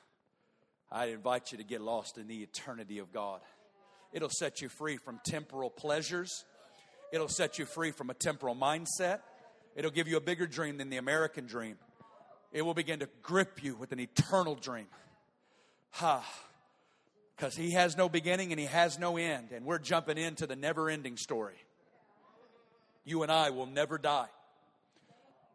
[0.92, 3.40] I invite you to get lost in the eternity of God.
[4.12, 6.44] It'll set you free from temporal pleasures.
[7.12, 9.18] It'll set you free from a temporal mindset.
[9.74, 11.76] It'll give you a bigger dream than the American dream.
[12.52, 14.86] It will begin to grip you with an eternal dream.
[15.90, 16.24] Ha.
[17.36, 19.50] Because he has no beginning and he has no end.
[19.50, 21.56] And we're jumping into the never ending story.
[23.06, 24.26] You and I will never die.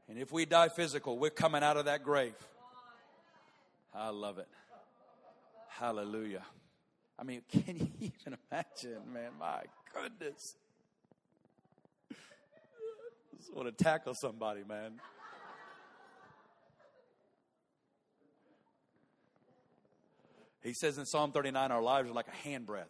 [0.07, 2.33] And if we die physical, we're coming out of that grave.
[3.93, 4.47] I love it.
[5.67, 6.43] Hallelujah.
[7.19, 9.31] I mean, can you even imagine, man?
[9.37, 10.55] My goodness.
[13.37, 14.93] Just want to tackle somebody, man.
[20.63, 22.85] He says in Psalm 39, our lives are like a handbreadth.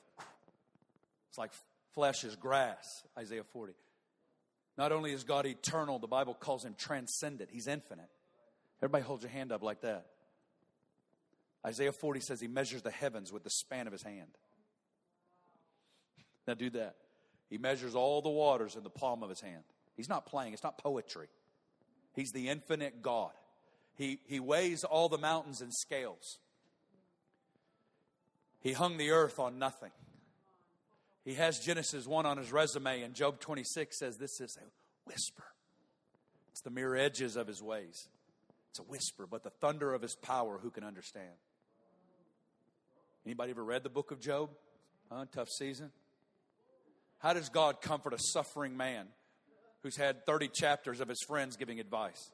[1.29, 1.51] It's like
[1.93, 3.73] flesh is grass, Isaiah 40.
[4.81, 7.51] Not only is God eternal, the Bible calls him transcendent.
[7.53, 8.09] He's infinite.
[8.81, 10.07] Everybody hold your hand up like that.
[11.63, 14.31] Isaiah 40 says he measures the heavens with the span of his hand.
[16.47, 16.95] Now do that.
[17.47, 19.61] He measures all the waters in the palm of his hand.
[19.95, 21.27] He's not playing, it's not poetry.
[22.15, 23.33] He's the infinite God.
[23.93, 26.39] He, he weighs all the mountains in scales.
[28.61, 29.91] He hung the earth on nothing.
[31.23, 34.65] He has Genesis 1 on his resume, and Job 26 says this is a
[35.09, 35.43] whisper.
[36.51, 38.09] It's the mere edges of his ways.
[38.71, 41.33] It's a whisper, but the thunder of his power, who can understand?
[43.25, 44.49] Anybody ever read the book of Job?
[45.11, 45.25] Huh?
[45.31, 45.91] Tough season.
[47.19, 49.07] How does God comfort a suffering man
[49.83, 52.31] who's had 30 chapters of his friends giving advice?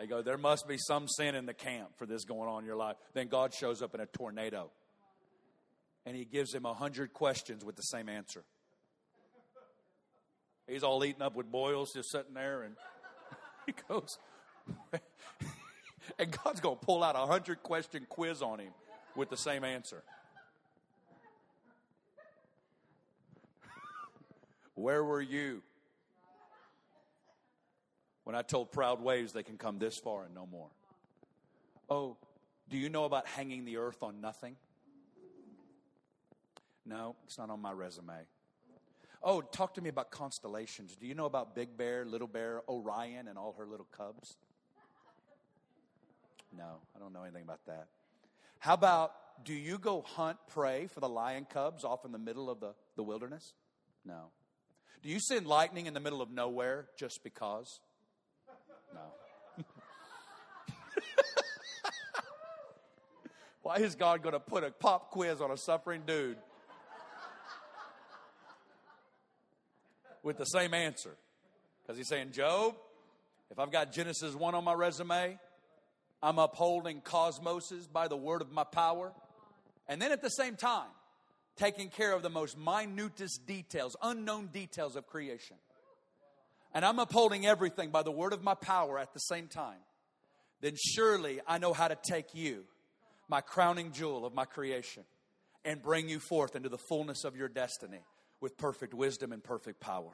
[0.00, 2.66] They go, there must be some sin in the camp for this going on in
[2.66, 2.96] your life.
[3.12, 4.70] Then God shows up in a tornado.
[6.06, 8.42] And he gives him a hundred questions with the same answer.
[10.66, 12.76] He's all eaten up with boils, just sitting there, and
[13.66, 14.16] he goes,
[16.18, 18.72] and God's going to pull out a hundred question quiz on him
[19.16, 20.02] with the same answer.
[24.76, 25.62] Where were you
[28.30, 30.68] when I told proud waves they can come this far and no more?
[31.88, 32.16] Oh,
[32.68, 34.54] do you know about hanging the earth on nothing?
[36.86, 38.14] No, it's not on my resume.
[39.20, 40.94] Oh, talk to me about constellations.
[40.94, 44.36] Do you know about Big Bear, Little Bear, Orion, and all her little cubs?
[46.56, 47.88] No, I don't know anything about that.
[48.60, 49.12] How about
[49.44, 52.74] do you go hunt prey for the lion cubs off in the middle of the,
[52.94, 53.54] the wilderness?
[54.04, 54.26] No.
[55.02, 57.80] Do you send lightning in the middle of nowhere just because?
[58.94, 59.64] No.
[63.62, 66.38] Why is God going to put a pop quiz on a suffering dude
[70.22, 71.16] with the same answer?
[71.82, 72.74] Because he's saying, Job,
[73.50, 75.38] if I've got Genesis 1 on my resume,
[76.22, 79.12] I'm upholding cosmoses by the word of my power.
[79.88, 80.88] And then at the same time,
[81.56, 85.56] taking care of the most minutest details, unknown details of creation.
[86.72, 89.78] And I'm upholding everything by the word of my power at the same time.
[90.60, 92.64] Then surely I know how to take you,
[93.28, 95.04] my crowning jewel of my creation,
[95.64, 98.00] and bring you forth into the fullness of your destiny
[98.40, 100.12] with perfect wisdom and perfect power.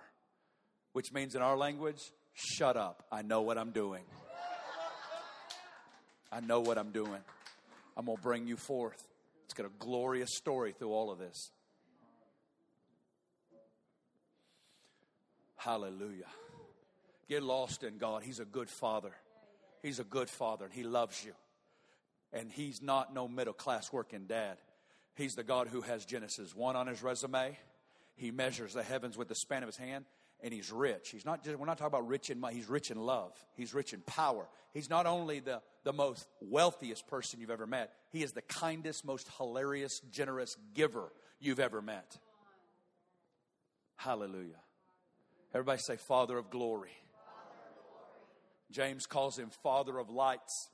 [0.92, 2.00] Which means in our language,
[2.32, 3.04] shut up.
[3.12, 4.04] I know what I'm doing.
[6.32, 7.20] I know what I'm doing.
[7.96, 9.02] I'm going to bring you forth.
[9.44, 11.50] It's got a glorious story through all of this.
[15.57, 16.26] Hallelujah.
[17.29, 18.22] Get lost in God.
[18.22, 19.12] He's a good father.
[19.83, 21.33] He's a good father and He loves you.
[22.33, 24.59] And He's not no middle class working dad.
[25.16, 27.57] He's the God who has Genesis 1 on his resume.
[28.16, 30.05] He measures the heavens with the span of his hand,
[30.43, 31.09] and he's rich.
[31.09, 33.33] He's not just, we're not talking about rich in money, he's rich in love.
[33.55, 34.47] He's rich in power.
[34.74, 39.07] He's not only the, the most wealthiest person you've ever met, he is the kindest,
[39.07, 41.11] most hilarious, generous giver
[41.41, 42.18] you've ever met.
[43.97, 44.61] Hallelujah.
[45.55, 46.93] Everybody say, Father of glory.
[48.70, 50.70] James calls him Father of lights.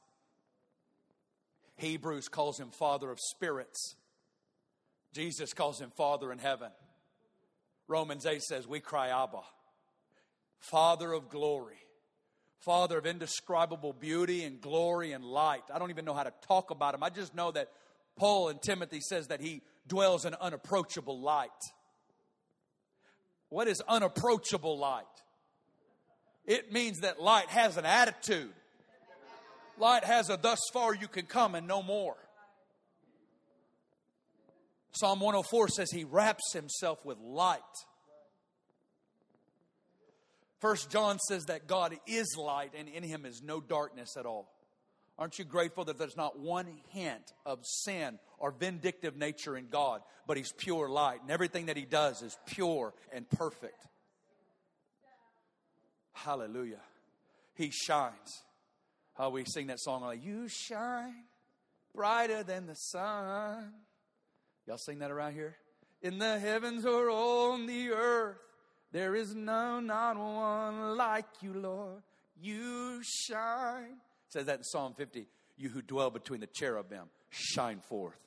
[1.77, 3.97] Hebrews calls him Father of spirits.
[5.13, 6.71] Jesus calls him Father in heaven.
[7.89, 9.43] Romans 8 says, We cry, Abba,
[10.59, 11.77] Father of glory,
[12.61, 15.65] Father of indescribable beauty and glory and light.
[15.73, 17.03] I don't even know how to talk about him.
[17.03, 17.69] I just know that
[18.17, 21.51] Paul and Timothy says that he dwells in unapproachable light.
[23.49, 25.05] What is unapproachable light?
[26.47, 28.53] It means that light has an attitude.
[29.79, 32.17] Light has a thus far you can come and no more.
[34.93, 37.61] Psalm 104 says he wraps himself with light.
[40.61, 44.53] First John says that God is light and in him is no darkness at all.
[45.19, 50.03] Aren't you grateful that there's not one hint of sin or vindictive nature in God,
[50.27, 53.87] but he's pure light and everything that he does is pure and perfect.
[56.13, 56.81] Hallelujah.
[57.55, 58.43] He shines.
[59.15, 61.25] How we sing that song like, You shine
[61.95, 63.73] brighter than the sun.
[64.67, 65.57] Y'all sing that around here?
[66.01, 68.39] In the heavens or on the earth,
[68.93, 72.03] there is no, not one like you, Lord.
[72.41, 73.93] You shine.
[74.27, 75.27] It says that in Psalm 50.
[75.57, 78.19] You who dwell between the cherubim, shine forth.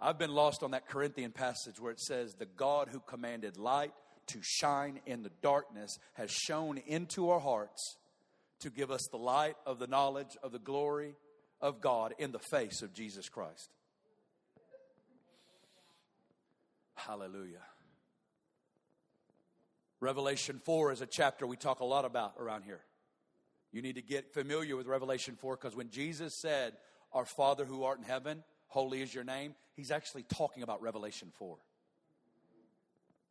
[0.00, 3.92] I've been lost on that Corinthian passage where it says, The God who commanded light
[4.32, 7.96] to shine in the darkness has shone into our hearts
[8.60, 11.14] to give us the light of the knowledge of the glory
[11.60, 13.70] of God in the face of Jesus Christ.
[16.94, 17.62] Hallelujah.
[20.00, 22.80] Revelation 4 is a chapter we talk a lot about around here.
[23.72, 26.74] You need to get familiar with Revelation 4 because when Jesus said,
[27.12, 31.30] Our Father who art in heaven, holy is your name, he's actually talking about Revelation
[31.38, 31.56] 4.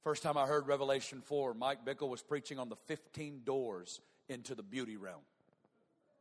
[0.03, 4.55] First time I heard Revelation 4, Mike Bickle was preaching on the 15 doors into
[4.55, 5.21] the beauty realm.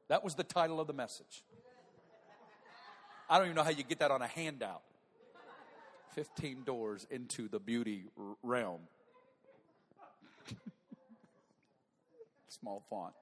[0.09, 1.45] That was the title of the message.
[3.31, 4.83] I don't even know how you get that on a handout.
[6.15, 8.07] 15 doors into the beauty
[8.43, 8.81] realm.
[12.49, 13.13] Small font.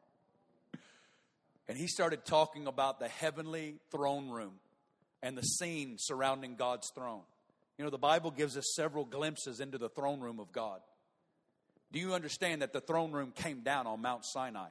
[1.69, 4.53] And he started talking about the heavenly throne room
[5.23, 7.23] and the scene surrounding God's throne.
[7.79, 10.81] You know, the Bible gives us several glimpses into the throne room of God.
[11.93, 14.69] Do you understand that the throne room came down on Mount Sinai?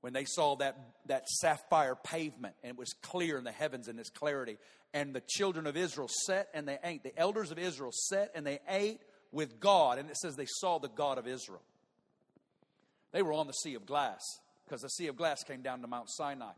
[0.00, 3.98] When they saw that, that sapphire pavement and it was clear in the heavens in
[3.98, 4.58] its clarity,
[4.92, 7.02] and the children of Israel sat and they ate.
[7.02, 9.00] The elders of Israel sat and they ate
[9.30, 11.62] with God, and it says they saw the God of Israel.
[13.12, 14.20] They were on the sea of glass
[14.64, 16.52] because the sea of glass came down to Mount Sinai.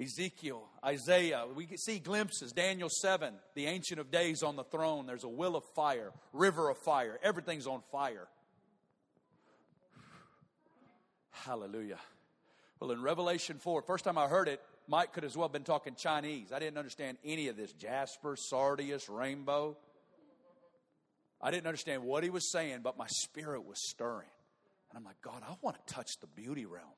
[0.00, 2.52] Ezekiel, Isaiah, we see glimpses.
[2.52, 5.06] Daniel 7, the Ancient of Days on the throne.
[5.06, 7.18] There's a will of fire, river of fire.
[7.22, 8.26] Everything's on fire.
[11.30, 11.98] Hallelujah.
[12.80, 15.64] Well, in Revelation 4, first time I heard it, Mike could as well have been
[15.64, 16.50] talking Chinese.
[16.50, 19.76] I didn't understand any of this jasper, sardius, rainbow.
[21.42, 24.28] I didn't understand what he was saying, but my spirit was stirring.
[24.90, 26.88] And I'm like, God, I want to touch the beauty realm.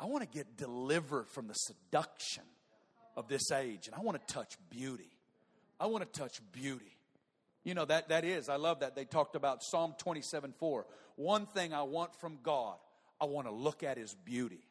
[0.00, 2.44] I want to get delivered from the seduction
[3.16, 5.10] of this age, and I want to touch beauty.
[5.78, 6.96] I want to touch beauty.
[7.64, 8.96] You know, that, that is, I love that.
[8.96, 10.86] They talked about Psalm 27 4.
[11.16, 12.76] One thing I want from God,
[13.20, 14.64] I want to look at his beauty.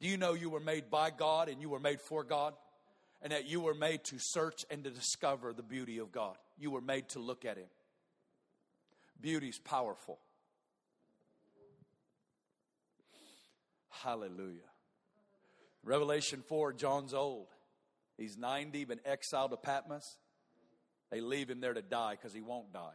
[0.00, 2.54] Do you know you were made by God and you were made for God?
[3.20, 6.36] And that you were made to search and to discover the beauty of God.
[6.58, 7.68] You were made to look at Him.
[9.20, 10.18] Beauty's powerful.
[14.02, 14.60] Hallelujah.
[15.84, 17.48] Revelation 4, John's old.
[18.16, 20.16] He's 90, been exiled to Patmos.
[21.10, 22.94] They leave him there to die because he won't die.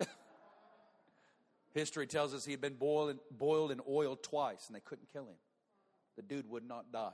[1.74, 5.24] History tells us he had been boiled, boiled in oil twice and they couldn't kill
[5.24, 5.36] him
[6.16, 7.12] the dude would not die.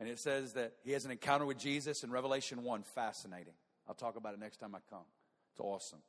[0.00, 2.82] And it says that he has an encounter with Jesus in Revelation 1.
[2.82, 3.54] Fascinating.
[3.88, 5.04] I'll talk about it next time I come.
[5.52, 6.00] It's awesome.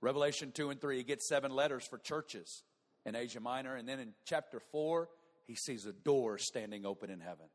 [0.00, 2.62] Revelation 2 and 3, he gets seven letters for churches
[3.04, 3.76] in Asia Minor.
[3.76, 5.08] And then in chapter 4,
[5.46, 7.46] he sees a door standing open in heaven.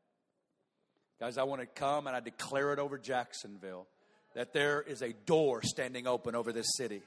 [1.20, 3.86] Guys, I want to come and I declare it over Jacksonville
[4.34, 7.02] that there is a door standing open over this city.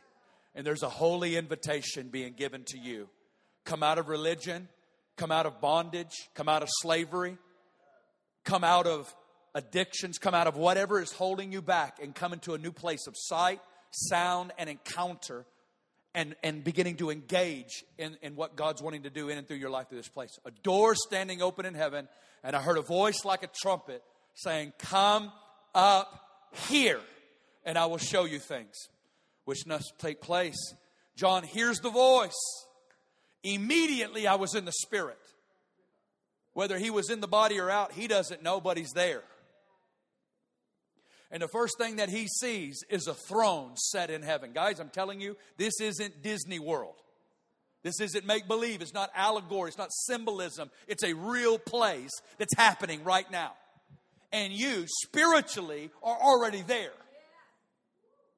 [0.54, 3.08] And there's a holy invitation being given to you.
[3.64, 4.68] Come out of religion
[5.22, 7.38] come out of bondage, come out of slavery,
[8.44, 9.14] come out of
[9.54, 13.06] addictions, come out of whatever is holding you back, and come into a new place
[13.06, 13.62] of sight,
[13.92, 15.46] sound, and encounter,
[16.14, 19.58] and, and beginning to engage in, in what God's wanting to do in and through
[19.58, 20.38] your life through this place.
[20.46, 22.08] A door standing open in heaven,
[22.44, 24.04] and I heard a voice like a trumpet
[24.36, 25.32] saying, Come
[25.74, 27.00] up here,
[27.66, 28.76] and I will show you things
[29.46, 30.74] which must take place.
[31.16, 32.40] John hears the voice.
[33.44, 35.18] Immediately I was in the spirit.
[36.54, 39.24] Whether he was in the body or out, he doesn't know, but he's there.
[41.32, 44.52] And the first thing that he sees is a throne set in heaven.
[44.54, 46.96] Guys, I'm telling you, this isn't Disney World.
[47.84, 48.82] This isn't make believe.
[48.82, 49.70] It's not allegory.
[49.70, 50.70] It's not symbolism.
[50.88, 53.54] It's a real place that's happening right now.
[54.32, 56.92] And you, spiritually, are already there.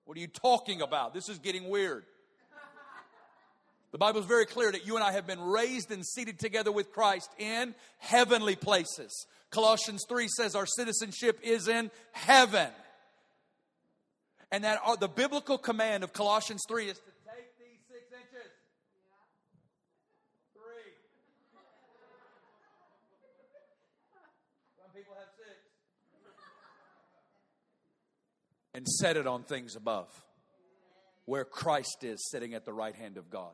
[0.06, 1.14] What are you talking about?
[1.14, 2.06] This is getting weird.
[3.92, 6.72] The Bible is very clear that you and I have been raised and seated together
[6.72, 9.28] with Christ in heavenly places.
[9.52, 12.70] Colossians 3 says our citizenship is in heaven.
[14.54, 18.52] And that the biblical command of Colossians 3 is to take these six inches.
[20.54, 20.94] Three.
[24.78, 25.58] Some people have six.
[28.76, 30.08] And set it on things above,
[31.26, 33.54] where Christ is sitting at the right hand of God.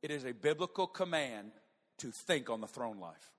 [0.00, 1.52] It is a biblical command
[1.98, 3.30] to think on the throne life,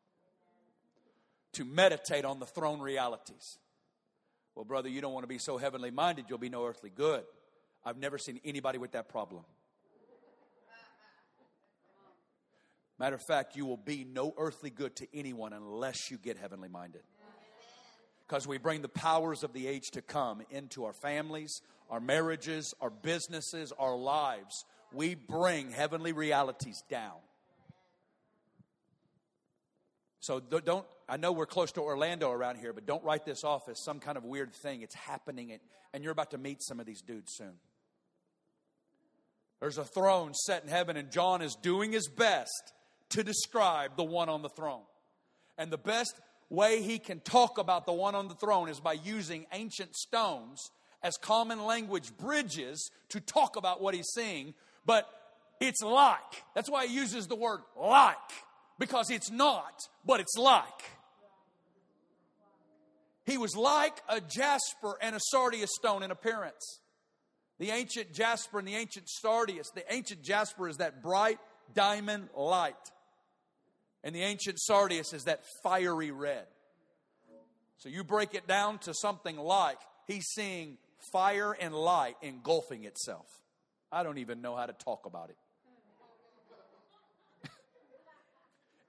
[1.53, 3.57] to meditate on the throne realities.
[4.55, 7.23] Well, brother, you don't want to be so heavenly minded, you'll be no earthly good.
[7.85, 9.43] I've never seen anybody with that problem.
[12.99, 16.69] Matter of fact, you will be no earthly good to anyone unless you get heavenly
[16.69, 17.01] minded.
[18.27, 22.73] Because we bring the powers of the age to come into our families, our marriages,
[22.79, 27.17] our businesses, our lives we bring heavenly realities down.
[30.19, 33.67] So don't, I know we're close to Orlando around here, but don't write this off
[33.69, 34.81] as some kind of weird thing.
[34.81, 35.57] It's happening,
[35.93, 37.53] and you're about to meet some of these dudes soon.
[39.59, 42.73] There's a throne set in heaven, and John is doing his best
[43.09, 44.83] to describe the one on the throne.
[45.57, 48.93] And the best way he can talk about the one on the throne is by
[48.93, 54.53] using ancient stones as common language bridges to talk about what he's seeing
[54.85, 55.07] but
[55.59, 56.43] it's like.
[56.55, 58.17] That's why he uses the word like,
[58.79, 59.73] because it's not,
[60.05, 60.63] but it's like.
[63.25, 66.79] He was like a jasper and a sardius stone in appearance.
[67.59, 69.69] The ancient jasper and the ancient sardius.
[69.73, 71.39] The ancient jasper is that bright
[71.73, 72.75] diamond light,
[74.03, 76.45] and the ancient sardius is that fiery red.
[77.77, 80.77] So you break it down to something like he's seeing
[81.11, 83.27] fire and light engulfing itself.
[83.91, 85.37] I don't even know how to talk about it.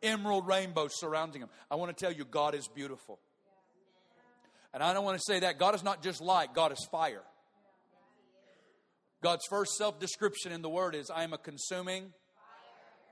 [0.05, 1.49] Emerald rainbows surrounding him.
[1.71, 3.19] I want to tell you, God is beautiful.
[4.73, 5.59] And I don't want to say that.
[5.59, 7.23] God is not just light, God is fire.
[9.23, 12.13] God's first self description in the word is I am a consuming,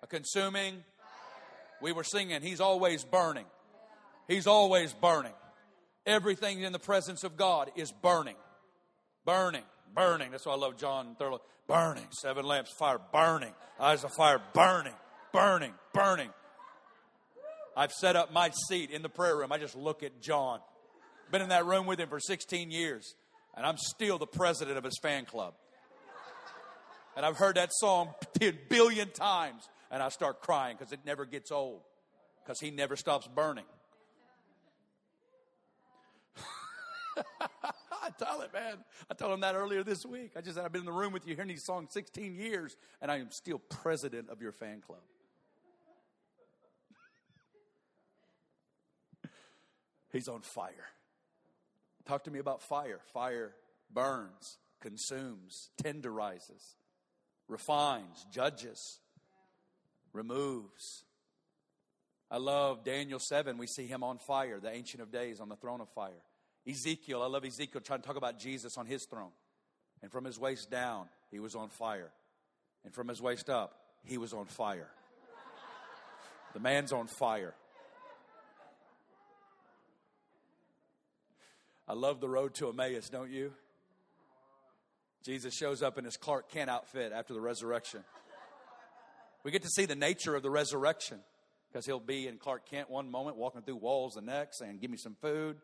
[0.03, 0.85] a consuming.
[1.81, 3.47] We were singing, He's always burning.
[4.29, 5.33] He's always burning.
[6.05, 8.37] Everything in the presence of God is burning,
[9.25, 9.65] burning,
[9.95, 10.31] burning.
[10.31, 12.07] That's why I love John Thurlow burning.
[12.11, 13.53] Seven lamps, fire burning.
[13.81, 14.95] Eyes of fire burning,
[15.33, 16.31] burning, burning.
[17.77, 19.53] I've set up my seat in the prayer room.
[19.53, 20.61] I just look at John.
[21.31, 23.15] Been in that room with him for 16 years,
[23.57, 25.55] and I'm still the president of his fan club.
[27.17, 28.11] And I've heard that song
[28.41, 31.81] a billion times, and I start crying because it never gets old,
[32.45, 33.65] because he never stops burning.
[37.41, 38.79] I tell it, man.
[39.11, 40.33] I told him that earlier this week.
[40.37, 42.77] I just said, I've been in the room with you hearing these songs 16 years,
[43.01, 45.01] and I am still president of your fan club.
[50.13, 50.89] He's on fire.
[52.05, 53.01] Talk to me about fire.
[53.13, 53.55] Fire
[53.93, 56.75] burns, consumes, tenderizes,
[57.49, 59.01] refines, judges,
[60.13, 61.05] removes.
[62.31, 63.59] I love Daniel 7.
[63.59, 66.23] We see him on fire, the Ancient of Days on the throne of fire.
[66.69, 69.33] Ezekiel, I love Ezekiel trying to talk about Jesus on his throne.
[70.03, 72.11] And from his waist down, he was on fire.
[72.85, 74.89] And from his waist up, he was on fire.
[76.55, 77.55] The man's on fire.
[81.89, 83.53] I love the road to Emmaus, don't you?
[85.25, 88.03] Jesus shows up in his Clark Kent outfit after the resurrection.
[89.45, 91.19] We get to see the nature of the resurrection
[91.71, 94.91] because he'll be in Clark Kent one moment, walking through walls the next, saying, Give
[94.91, 95.57] me some food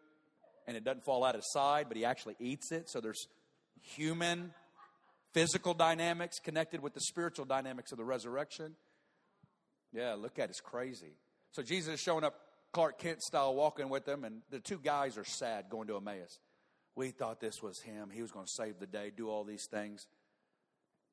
[0.67, 2.91] and it doesn't fall out of his side, but he actually eats it.
[2.91, 3.27] So there's
[3.81, 4.53] human,
[5.33, 8.75] physical dynamics connected with the spiritual dynamics of the resurrection.
[9.93, 10.51] Yeah, look at it.
[10.51, 11.15] It's crazy.
[11.53, 12.35] So Jesus is showing up
[12.73, 16.39] Clark Kent style walking with them, and the two guys are sad going to Emmaus.
[16.95, 18.11] We thought this was him.
[18.13, 20.07] He was going to save the day, do all these things.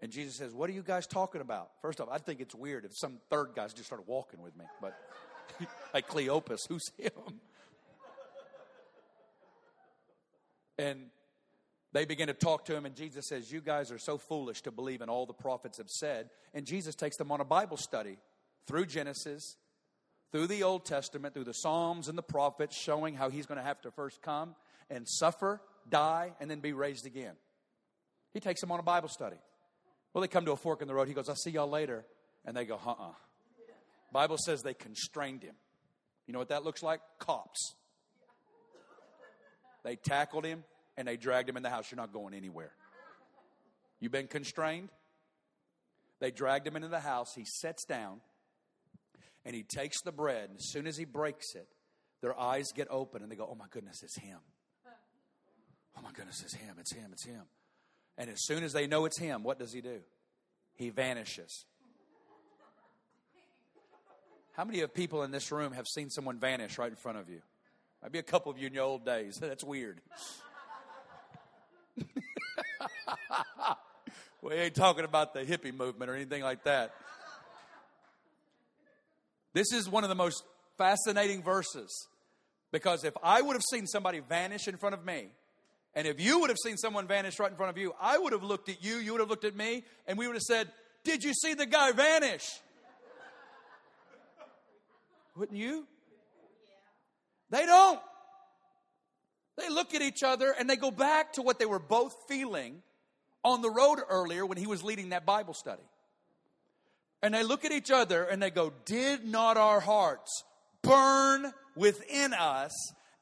[0.02, 1.70] And Jesus says, What are you guys talking about?
[1.82, 4.66] First off, I think it's weird if some third guys just started walking with me,
[4.82, 4.98] but
[5.94, 7.40] like Cleopas, who's him?
[10.78, 11.06] And
[11.94, 14.72] they begin to talk to him, and Jesus says, You guys are so foolish to
[14.72, 16.30] believe in all the prophets have said.
[16.54, 18.18] And Jesus takes them on a Bible study
[18.68, 19.56] through Genesis,
[20.32, 23.64] through the Old Testament, through the Psalms and the prophets, showing how he's going to
[23.64, 24.56] have to first come
[24.90, 27.36] and suffer, die, and then be raised again.
[28.34, 29.38] He takes them on a Bible study.
[30.14, 31.08] Well, they come to a fork in the road.
[31.08, 32.06] He goes, I'll see y'all later.
[32.46, 33.12] And they go, uh uh
[34.12, 35.56] Bible says they constrained him.
[36.26, 37.02] You know what that looks like?
[37.20, 37.76] Cops.
[39.84, 40.64] They tackled him
[40.98, 41.92] and they dragged him in the house.
[41.92, 42.72] You're not going anywhere.
[44.00, 44.90] You've been constrained?
[46.20, 47.36] They dragged him into the house.
[47.36, 48.22] He sits down
[49.46, 50.50] and he takes the bread.
[50.50, 51.68] And as soon as he breaks it,
[52.22, 54.40] their eyes get open and they go, Oh my goodness, it's him.
[55.98, 57.44] Oh my goodness, it's him, it's him, it's him.
[58.18, 60.00] And as soon as they know it's him, what does he do?
[60.76, 61.66] He vanishes.
[64.54, 67.30] How many of people in this room have seen someone vanish right in front of
[67.30, 67.42] you?
[68.02, 69.38] Maybe a couple of you in your old days.
[69.42, 70.00] That's weird.
[74.42, 76.94] we ain't talking about the hippie movement or anything like that.
[79.56, 80.44] This is one of the most
[80.78, 82.10] fascinating verses
[82.74, 85.30] because if I would have seen somebody vanish in front of me,
[85.94, 88.34] and if you would have seen someone vanish right in front of you, I would
[88.34, 90.70] have looked at you, you would have looked at me, and we would have said,
[91.06, 92.44] Did you see the guy vanish?
[95.38, 95.88] Wouldn't you?
[97.50, 98.02] They don't.
[99.58, 102.82] They look at each other and they go back to what they were both feeling
[103.42, 105.84] on the road earlier when he was leading that Bible study.
[107.26, 110.44] And they look at each other and they go, Did not our hearts
[110.84, 112.72] burn within us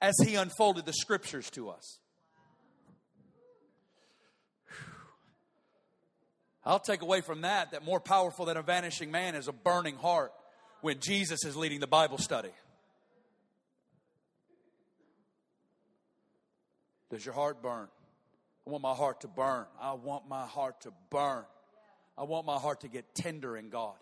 [0.02, 2.00] as he unfolded the scriptures to us?
[6.66, 9.96] I'll take away from that that more powerful than a vanishing man is a burning
[9.96, 10.34] heart
[10.82, 12.52] when Jesus is leading the Bible study.
[17.10, 17.88] Does your heart burn?
[18.68, 19.66] I want my heart to burn.
[19.80, 21.46] I want my heart to burn.
[22.18, 23.96] I want my heart to get tender in God.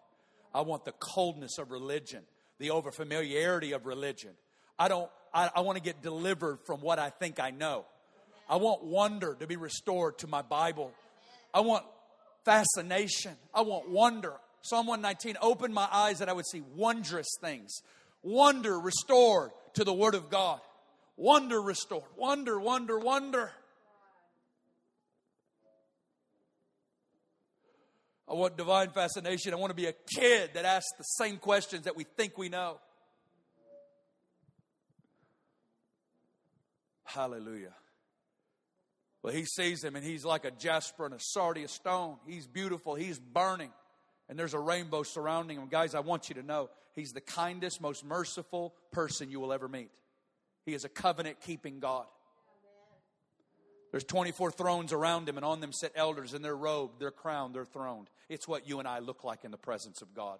[0.53, 2.23] I want the coldness of religion,
[2.59, 4.31] the overfamiliarity of religion.
[4.77, 7.85] I don't, I, I want to get delivered from what I think I know.
[8.49, 10.91] I want wonder to be restored to my Bible.
[11.53, 11.85] I want
[12.43, 13.35] fascination.
[13.53, 14.33] I want wonder.
[14.61, 17.81] Psalm 119 opened my eyes that I would see wondrous things.
[18.23, 20.59] Wonder restored to the Word of God.
[21.15, 22.03] Wonder restored.
[22.17, 23.51] Wonder, wonder, wonder.
[28.31, 29.51] I want divine fascination.
[29.53, 32.47] I want to be a kid that asks the same questions that we think we
[32.47, 32.77] know.
[37.03, 37.73] Hallelujah.
[39.21, 42.19] Well, he sees him and he's like a jasper and a sardius stone.
[42.25, 43.71] He's beautiful, he's burning,
[44.29, 45.67] and there's a rainbow surrounding him.
[45.67, 49.67] Guys, I want you to know he's the kindest, most merciful person you will ever
[49.67, 49.91] meet.
[50.65, 52.05] He is a covenant keeping God.
[53.91, 57.51] There's 24 thrones around him, and on them sit elders in their robe, their crown,
[57.51, 58.07] their throne.
[58.29, 60.39] It's what you and I look like in the presence of God.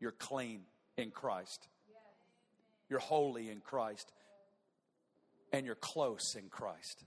[0.00, 0.62] You're clean
[0.96, 1.68] in Christ,
[2.88, 4.10] you're holy in Christ,
[5.52, 7.04] and you're close in Christ.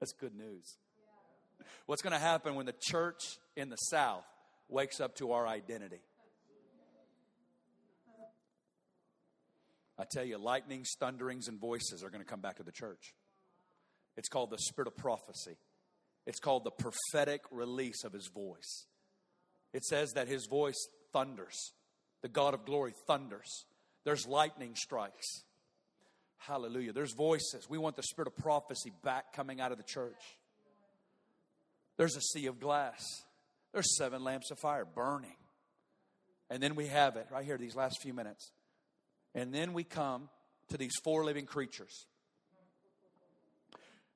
[0.00, 0.76] That's good news.
[1.86, 4.24] What's going to happen when the church in the South
[4.68, 6.00] wakes up to our identity?
[9.98, 13.14] I tell you, lightnings, thunderings, and voices are going to come back to the church.
[14.16, 15.56] It's called the spirit of prophecy,
[16.26, 18.86] it's called the prophetic release of his voice.
[19.72, 21.72] It says that his voice thunders,
[22.22, 23.64] the God of glory thunders.
[24.04, 25.26] There's lightning strikes.
[26.38, 26.92] Hallelujah.
[26.92, 27.68] There's voices.
[27.68, 30.38] We want the spirit of prophecy back coming out of the church.
[31.96, 33.02] There's a sea of glass.
[33.72, 35.36] There's seven lamps of fire burning.
[36.48, 38.52] And then we have it right here, these last few minutes.
[39.34, 40.28] And then we come
[40.68, 42.06] to these four living creatures.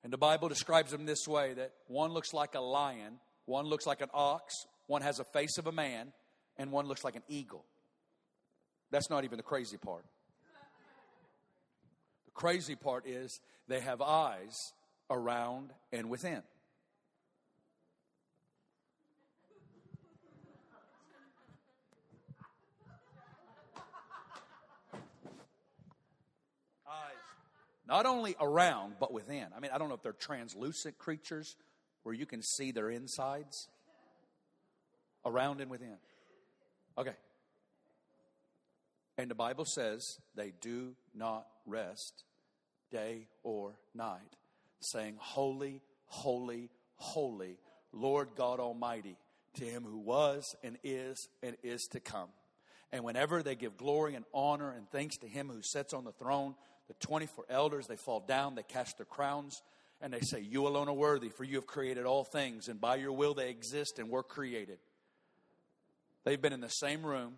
[0.03, 3.87] And the Bible describes them this way that one looks like a lion, one looks
[3.87, 4.55] like an ox,
[4.87, 6.13] one has a face of a man,
[6.57, 7.65] and one looks like an eagle.
[8.91, 10.05] That's not even the crazy part.
[12.27, 14.57] The crazy part is they have eyes
[15.11, 16.43] around and within.
[26.87, 27.17] Eyes,
[27.91, 29.47] not only around, but within.
[29.55, 31.57] I mean, I don't know if they're translucent creatures
[32.05, 33.67] where you can see their insides,
[35.27, 35.97] around and within.
[36.97, 37.17] Okay.
[39.19, 42.25] And the Bible says they do not rest
[42.93, 44.37] day or night,
[44.79, 47.59] saying, Holy, holy, holy,
[47.93, 49.17] Lord God Almighty,
[49.55, 52.29] to him who was and is and is to come.
[52.93, 56.13] And whenever they give glory and honor and thanks to him who sits on the
[56.13, 56.55] throne,
[56.91, 59.63] the 24 elders, they fall down, they cast their crowns,
[60.01, 62.97] and they say, You alone are worthy, for you have created all things, and by
[62.97, 64.79] your will they exist and were created.
[66.25, 67.35] They've been in the same room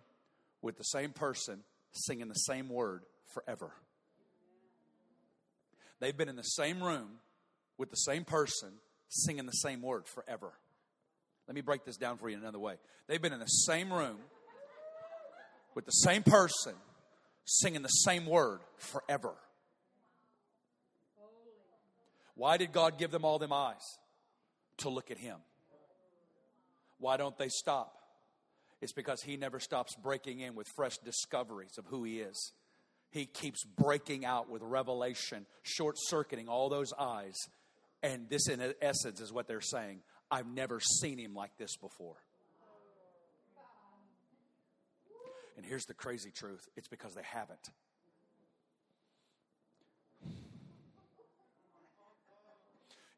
[0.63, 1.59] with the same person
[1.91, 3.69] singing the same word forever.
[5.99, 7.19] They've been in the same room
[7.77, 8.71] with the same person
[9.07, 10.51] singing the same word forever.
[11.47, 12.77] Let me break this down for you another way.
[13.07, 14.17] They've been in the same room
[15.75, 16.73] with the same person
[17.45, 19.35] singing the same word forever.
[22.35, 23.83] Why did God give them all them eyes?
[24.77, 25.37] To look at Him.
[26.99, 27.95] Why don't they stop?
[28.81, 32.53] It's because He never stops breaking in with fresh discoveries of who He is.
[33.11, 37.35] He keeps breaking out with revelation, short circuiting all those eyes.
[38.01, 39.99] And this, in essence, is what they're saying
[40.31, 42.15] I've never seen Him like this before.
[45.55, 47.69] And here's the crazy truth it's because they haven't.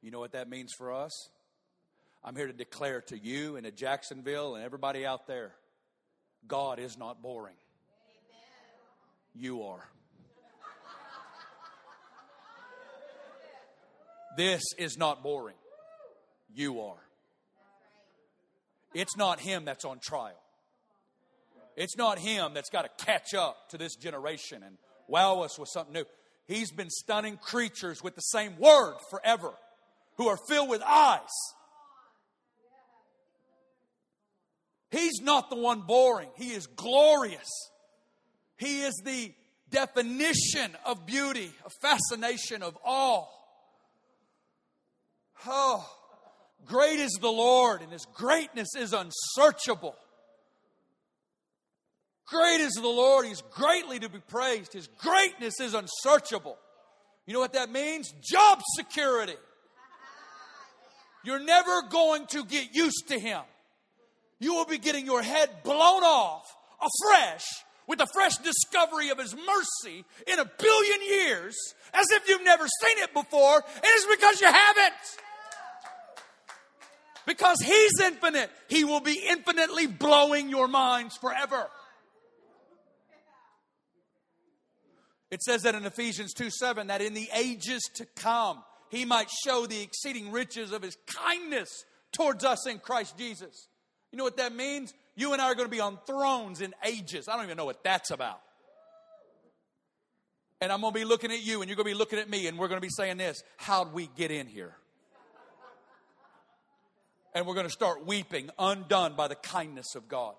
[0.05, 1.29] You know what that means for us?
[2.23, 5.55] I'm here to declare to you and to Jacksonville and everybody out there
[6.47, 7.55] God is not boring.
[9.33, 9.83] You are.
[14.37, 15.55] This is not boring.
[16.53, 17.01] You are.
[18.93, 20.39] It's not him that's on trial.
[21.75, 24.77] It's not him that's got to catch up to this generation and
[25.07, 26.05] wow us with something new.
[26.45, 29.55] He's been stunning creatures with the same word forever
[30.17, 31.29] who are filled with eyes.
[34.91, 37.49] He's not the one boring, He is glorious.
[38.57, 39.33] He is the
[39.69, 43.31] definition of beauty, a fascination, of all.
[45.45, 45.85] Oh,
[46.65, 49.95] great is the Lord, and His greatness is unsearchable.
[52.27, 53.27] Great is the Lord.
[53.27, 54.73] He's greatly to be praised.
[54.73, 56.57] His greatness is unsearchable.
[57.27, 58.11] You know what that means?
[58.21, 59.35] Job security.
[61.25, 63.41] You're never going to get used to Him.
[64.39, 66.43] You will be getting your head blown off
[66.79, 67.43] afresh
[67.87, 71.55] with a fresh discovery of His mercy in a billion years
[71.93, 73.63] as if you've never seen it before.
[73.83, 74.93] It is because you haven't.
[77.25, 81.67] Because He's infinite, He will be infinitely blowing your minds forever.
[85.31, 89.29] It says that in Ephesians 2 7 that in the ages to come, he might
[89.29, 93.67] show the exceeding riches of his kindness towards us in Christ Jesus.
[94.11, 94.93] You know what that means?
[95.15, 97.27] You and I are going to be on thrones in ages.
[97.27, 98.41] I don't even know what that's about.
[100.61, 102.29] And I'm going to be looking at you, and you're going to be looking at
[102.29, 104.73] me, and we're going to be saying this How'd we get in here?
[107.33, 110.35] And we're going to start weeping, undone by the kindness of God.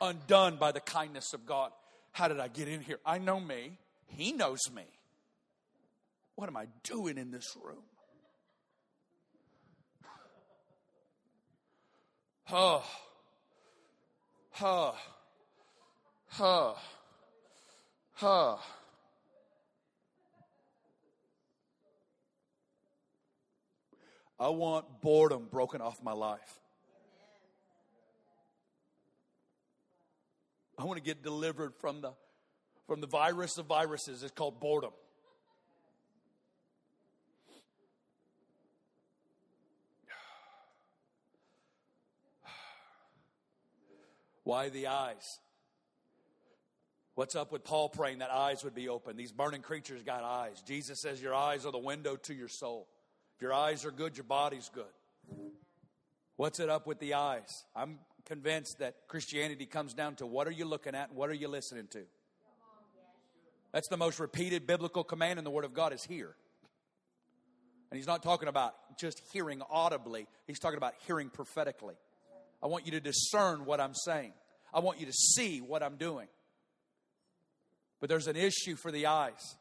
[0.00, 1.72] Undone by the kindness of God.
[2.12, 3.00] How did I get in here?
[3.04, 3.78] I know me.
[4.06, 4.84] He knows me.
[6.42, 7.84] What am I doing in this room?
[12.50, 12.84] Oh,
[14.60, 14.96] oh,
[16.40, 16.76] oh,
[18.22, 18.60] oh.
[24.40, 26.40] I want boredom broken off my life.
[30.76, 32.10] I want to get delivered from the
[32.88, 34.24] from the virus of viruses.
[34.24, 34.90] It's called boredom.
[44.44, 45.38] Why the eyes?
[47.14, 49.16] What's up with Paul praying that eyes would be open?
[49.16, 50.62] These burning creatures got eyes.
[50.62, 52.88] Jesus says your eyes are the window to your soul.
[53.36, 54.84] If your eyes are good, your body's good.
[56.36, 57.64] What's it up with the eyes?
[57.76, 61.34] I'm convinced that Christianity comes down to what are you looking at and what are
[61.34, 62.02] you listening to?
[63.72, 66.34] That's the most repeated biblical command in the Word of God is hear.
[67.90, 71.94] And he's not talking about just hearing audibly, he's talking about hearing prophetically.
[72.62, 74.32] I want you to discern what I'm saying,
[74.72, 76.28] I want you to see what I'm doing.
[78.00, 79.56] But there's an issue for the eyes.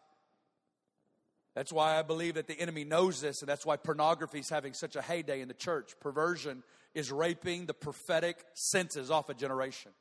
[1.53, 4.73] That's why I believe that the enemy knows this, and that's why pornography is having
[4.73, 5.91] such a heyday in the church.
[5.99, 6.63] Perversion
[6.95, 9.91] is raping the prophetic senses off a generation.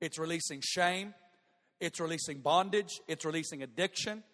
[0.00, 1.14] It's releasing shame,
[1.80, 4.24] it's releasing bondage, it's releasing addiction,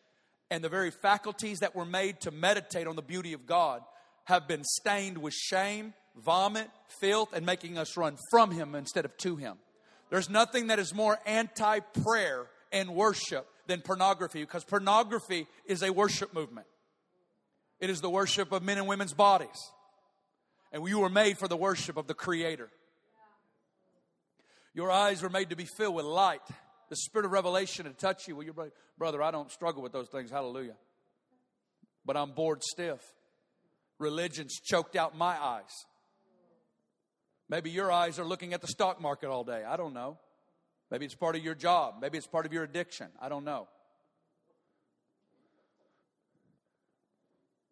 [0.50, 3.82] and the very faculties that were made to meditate on the beauty of God
[4.24, 6.68] have been stained with shame, vomit,
[7.00, 9.56] filth, and making us run from Him instead of to Him.
[10.10, 15.90] There's nothing that is more anti prayer and worship than pornography because pornography is a
[15.90, 16.66] worship movement.
[17.80, 19.48] It is the worship of men and women's bodies.
[20.72, 22.68] And you were made for the worship of the Creator.
[24.74, 26.40] Your eyes were made to be filled with light,
[26.88, 28.36] the spirit of revelation to touch you.
[28.36, 28.54] Well, your
[28.98, 30.30] brother, I don't struggle with those things.
[30.30, 30.76] Hallelujah.
[32.04, 33.00] But I'm bored stiff.
[33.98, 35.86] Religion's choked out my eyes.
[37.52, 39.62] Maybe your eyes are looking at the stock market all day.
[39.62, 40.16] I don't know.
[40.90, 41.96] Maybe it's part of your job.
[42.00, 43.08] Maybe it's part of your addiction.
[43.20, 43.68] I don't know.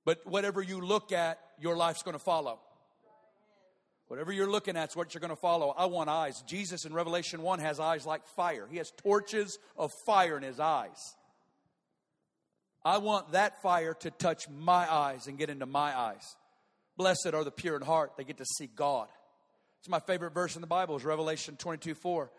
[0.05, 2.59] But whatever you look at, your life's going to follow.
[4.09, 5.71] Whatever you're looking at is what you're going to follow.
[5.71, 6.43] I want eyes.
[6.43, 10.61] Jesus in Revelation 1 has eyes like fire, he has torches of fire in his
[10.61, 11.15] eyes.
[12.85, 16.37] I want that fire to touch my eyes and get into my eyes.
[16.99, 19.09] Blessed are the pure in heart, they get to see God.
[19.81, 22.31] It's my favorite verse in the Bible is Revelation 22 4.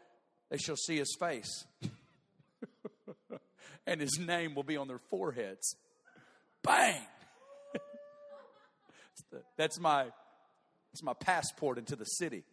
[0.51, 1.65] They shall see his face.
[3.87, 5.75] and his name will be on their foreheads.
[6.61, 7.01] Bang!
[9.57, 12.43] that's my that's my passport into the city.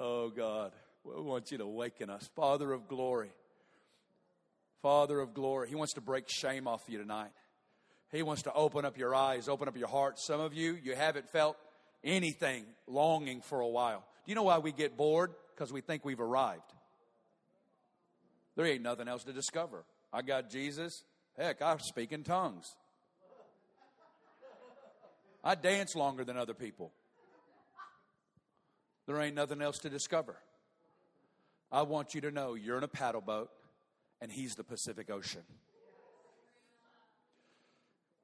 [0.00, 0.72] Oh God,
[1.04, 2.28] we want you to awaken us.
[2.34, 3.30] Father of glory.
[4.82, 5.68] Father of glory.
[5.68, 7.30] He wants to break shame off you tonight.
[8.10, 10.18] He wants to open up your eyes, open up your heart.
[10.18, 11.56] Some of you, you haven't felt
[12.02, 14.04] anything longing for a while.
[14.24, 15.30] Do you know why we get bored?
[15.54, 16.72] Because we think we've arrived.
[18.56, 19.84] There ain't nothing else to discover.
[20.12, 21.04] I got Jesus.
[21.38, 22.74] Heck, I speak in tongues.
[25.44, 26.92] I dance longer than other people.
[29.10, 30.36] There ain't nothing else to discover.
[31.72, 33.50] I want you to know you're in a paddle boat
[34.20, 35.42] and he's the Pacific Ocean.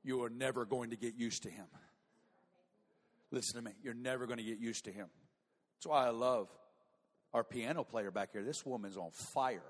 [0.04, 1.66] You are never going to get used to him.
[3.32, 3.72] Listen to me.
[3.82, 5.08] You're never going to get used to him.
[5.74, 6.46] That's why I love
[7.34, 8.44] our piano player back here.
[8.44, 9.66] This woman's on fire.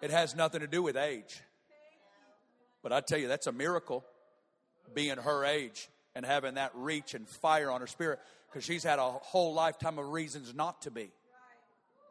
[0.00, 1.40] It has nothing to do with age.
[2.80, 4.04] But I tell you, that's a miracle
[4.94, 8.20] being her age and having that reach and fire on her spirit
[8.52, 11.10] because she's had a whole lifetime of reasons not to be.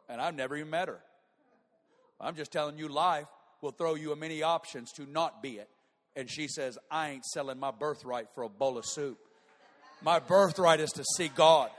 [0.08, 1.00] And I've never even met her.
[2.20, 3.26] I'm just telling you, life
[3.60, 5.68] will throw you a many options to not be it
[6.16, 9.18] and she says, I ain't selling my birthright for a bowl of soup.
[10.02, 11.70] My birthright is to see God.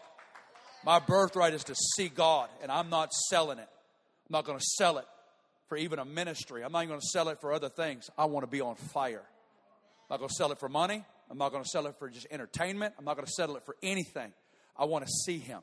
[0.85, 3.69] My birthright is to see God, and I'm not selling it.
[3.69, 5.05] I'm not going to sell it
[5.69, 6.63] for even a ministry.
[6.63, 8.09] I'm not going to sell it for other things.
[8.17, 9.21] I want to be on fire.
[9.21, 11.05] I'm not going to sell it for money.
[11.29, 12.95] I'm not going to sell it for just entertainment.
[12.99, 14.33] I'm not going to settle it for anything.
[14.75, 15.61] I want to see Him.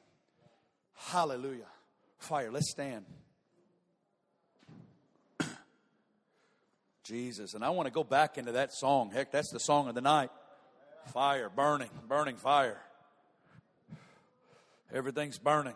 [0.95, 1.67] Hallelujah.
[2.19, 2.51] Fire.
[2.51, 3.05] Let's stand.
[7.05, 7.55] Jesus.
[7.55, 9.11] And I want to go back into that song.
[9.11, 10.31] Heck, that's the song of the night.
[11.13, 12.81] Fire, burning, burning fire.
[14.93, 15.75] Everything's burning.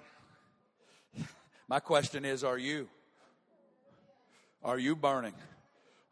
[1.69, 2.89] My question is are you?
[4.63, 5.35] Are you burning?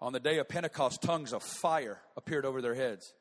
[0.01, 3.15] On the day of Pentecost, tongues of fire appeared over their heads.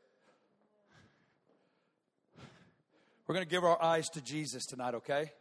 [3.27, 5.31] We're going to give our eyes to Jesus tonight, okay?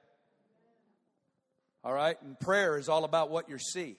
[1.83, 2.17] All right?
[2.23, 3.97] And prayer is all about what you see.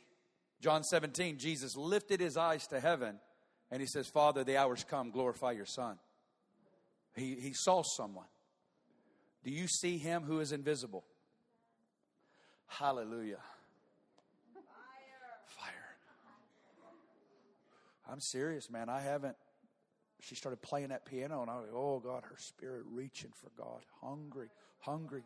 [0.62, 3.20] John 17, Jesus lifted his eyes to heaven
[3.72, 5.98] and he says, Father, the hour's come, glorify your Son.
[7.16, 8.28] He, he saw someone.
[9.44, 11.04] Do you see him who is invisible?
[12.68, 13.40] Hallelujah.
[14.54, 15.58] Fire.
[15.58, 15.96] Fire.
[18.10, 18.88] I'm serious, man.
[18.88, 19.36] I haven't.
[20.22, 23.50] She started playing that piano, and I was, like, oh, God, her spirit reaching for
[23.62, 23.82] God.
[24.02, 24.48] Hungry,
[24.80, 25.24] hungry.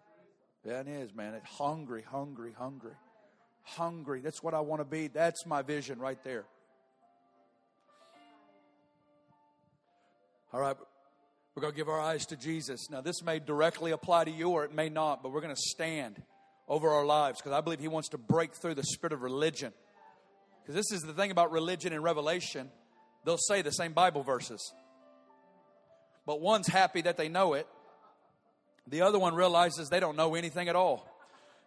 [0.64, 1.34] That is, man.
[1.34, 2.94] It hungry, hungry, hungry
[3.66, 4.22] hungry.
[4.22, 5.08] That's what I want to be.
[5.08, 6.46] That's my vision right there.
[10.54, 10.78] All right,
[11.54, 12.90] we're going to give our eyes to Jesus.
[12.90, 15.62] Now, this may directly apply to you or it may not, but we're going to
[15.62, 16.22] stand
[16.68, 19.74] over our lives because I believe He wants to break through the spirit of religion.
[20.62, 22.70] Because this is the thing about religion and revelation,
[23.26, 24.74] they'll say the same Bible verses.
[26.26, 27.68] But one's happy that they know it,
[28.88, 31.12] the other one realizes they don't know anything at all.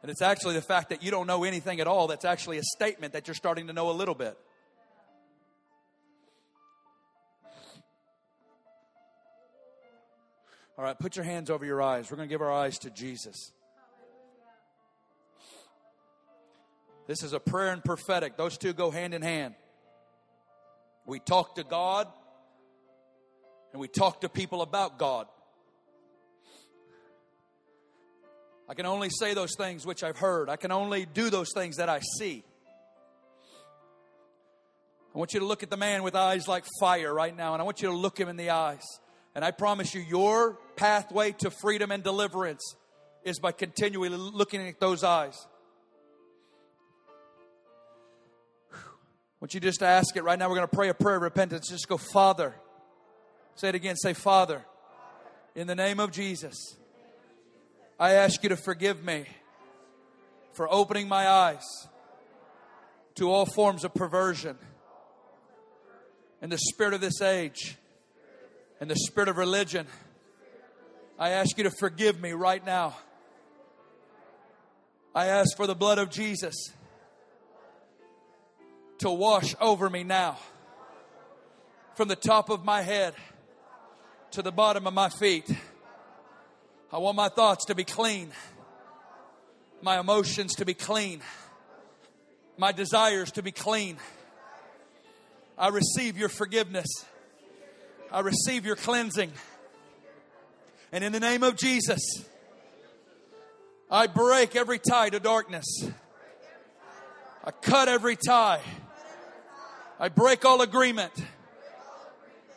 [0.02, 2.62] And it's actually the fact that you don't know anything at all that's actually a
[2.62, 4.38] statement that you're starting to know a little bit.
[10.76, 12.08] All right, put your hands over your eyes.
[12.08, 13.50] We're going to give our eyes to Jesus.
[17.08, 18.36] This is a prayer and prophetic.
[18.36, 19.54] Those two go hand in hand.
[21.04, 22.06] We talk to God
[23.72, 25.26] and we talk to people about God.
[28.68, 30.50] I can only say those things which I've heard.
[30.50, 32.44] I can only do those things that I see.
[35.14, 37.62] I want you to look at the man with eyes like fire right now, and
[37.62, 38.84] I want you to look him in the eyes.
[39.34, 42.74] And I promise you, your pathway to freedom and deliverance
[43.24, 45.46] is by continually looking at those eyes.
[48.72, 48.76] I
[49.40, 50.48] want you just to ask it right now.
[50.48, 51.68] We're going to pray a prayer of repentance.
[51.68, 52.54] Just go, Father.
[53.58, 53.96] Say it again.
[53.96, 54.64] Say, Father,
[55.56, 56.76] in the name of Jesus,
[57.98, 59.24] I ask you to forgive me
[60.52, 61.64] for opening my eyes
[63.16, 64.56] to all forms of perversion
[66.40, 67.76] and the spirit of this age
[68.80, 69.88] and the spirit of religion.
[71.18, 72.96] I ask you to forgive me right now.
[75.16, 76.54] I ask for the blood of Jesus
[78.98, 80.38] to wash over me now
[81.96, 83.14] from the top of my head
[84.32, 85.50] to the bottom of my feet.
[86.92, 88.30] I want my thoughts to be clean,
[89.82, 91.20] my emotions to be clean,
[92.56, 93.96] my desires to be clean.
[95.56, 96.86] I receive your forgiveness.
[98.12, 99.32] I receive your cleansing.
[100.92, 102.00] And in the name of Jesus,
[103.90, 105.66] I break every tie to darkness.
[107.44, 108.60] I cut every tie.
[109.98, 111.12] I break all agreement.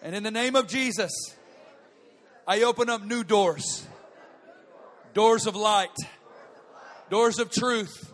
[0.04, 1.12] And in the name of Jesus,
[2.52, 3.88] I open up new doors.
[5.14, 5.96] Doors of light,
[7.10, 8.12] doors of truth,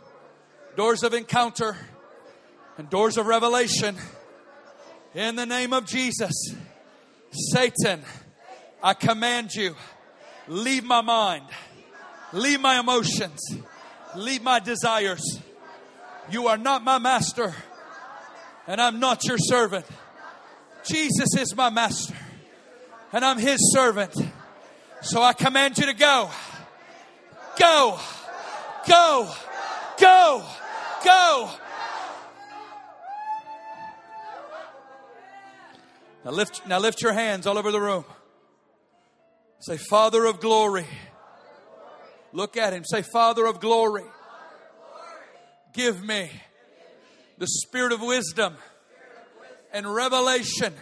[0.76, 1.76] doors of encounter,
[2.78, 3.98] and doors of revelation.
[5.16, 6.54] In the name of Jesus,
[7.52, 8.04] Satan,
[8.84, 9.76] I command you,
[10.48, 11.46] leave my mind,
[12.32, 13.40] leave my emotions,
[14.16, 15.42] leave my desires.
[16.30, 17.56] You are not my master,
[18.68, 19.88] and I'm not your servant.
[20.86, 22.14] Jesus is my master,
[23.12, 24.14] and I'm his servant.
[25.02, 26.30] So I command you to go.
[27.60, 28.00] Go.
[28.88, 29.32] Go.
[30.00, 30.44] Go.
[31.04, 31.52] Go.
[36.26, 38.04] Now lift, now lift your hands all over the room.
[39.60, 40.86] Say, Father of glory.
[42.34, 42.84] Look at him.
[42.84, 44.04] Say, Father of glory.
[45.74, 46.30] Give me
[47.38, 48.56] the spirit of wisdom
[49.72, 50.74] and revelation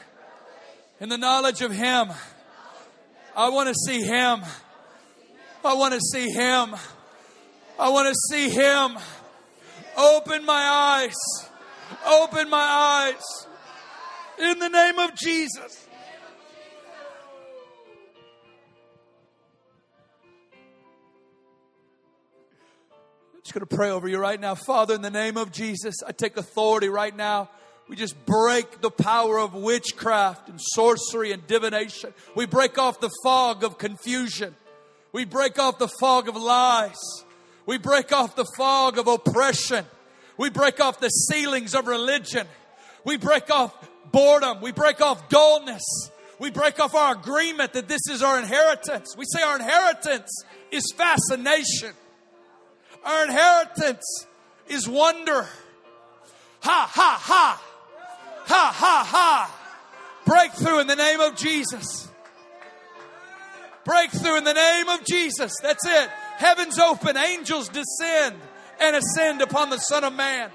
[1.00, 2.10] in the knowledge of him.
[3.36, 4.41] I want to see him.
[5.64, 6.76] I want to see him.
[7.78, 8.98] I want to see him.
[9.98, 11.16] Open my eyes.
[12.08, 13.48] Open my eyes.
[14.39, 15.88] In the name of Jesus.
[23.34, 24.56] I'm just going to pray over you right now.
[24.56, 27.50] Father, in the name of Jesus, I take authority right now.
[27.88, 32.14] We just break the power of witchcraft and sorcery and divination.
[32.36, 34.56] We break off the fog of confusion.
[35.12, 37.00] We break off the fog of lies.
[37.66, 39.86] We break off the fog of oppression.
[40.38, 42.48] We break off the ceilings of religion.
[43.04, 43.74] We break off
[44.12, 44.62] boredom.
[44.62, 45.84] We break off dullness.
[46.40, 49.16] We break off our agreement that this is our inheritance.
[49.18, 51.94] We say our inheritance is fascination.
[53.04, 54.26] Our inheritance
[54.68, 55.48] is wonder.
[56.62, 57.64] Ha, ha, ha.
[58.48, 59.56] Ha, ha, ha.
[60.26, 62.10] Breakthrough in the name of Jesus.
[63.84, 65.54] Breakthrough in the name of Jesus.
[65.62, 66.10] That's it.
[66.38, 68.36] Heavens open, angels descend
[68.80, 70.50] and ascend upon the Son of Man.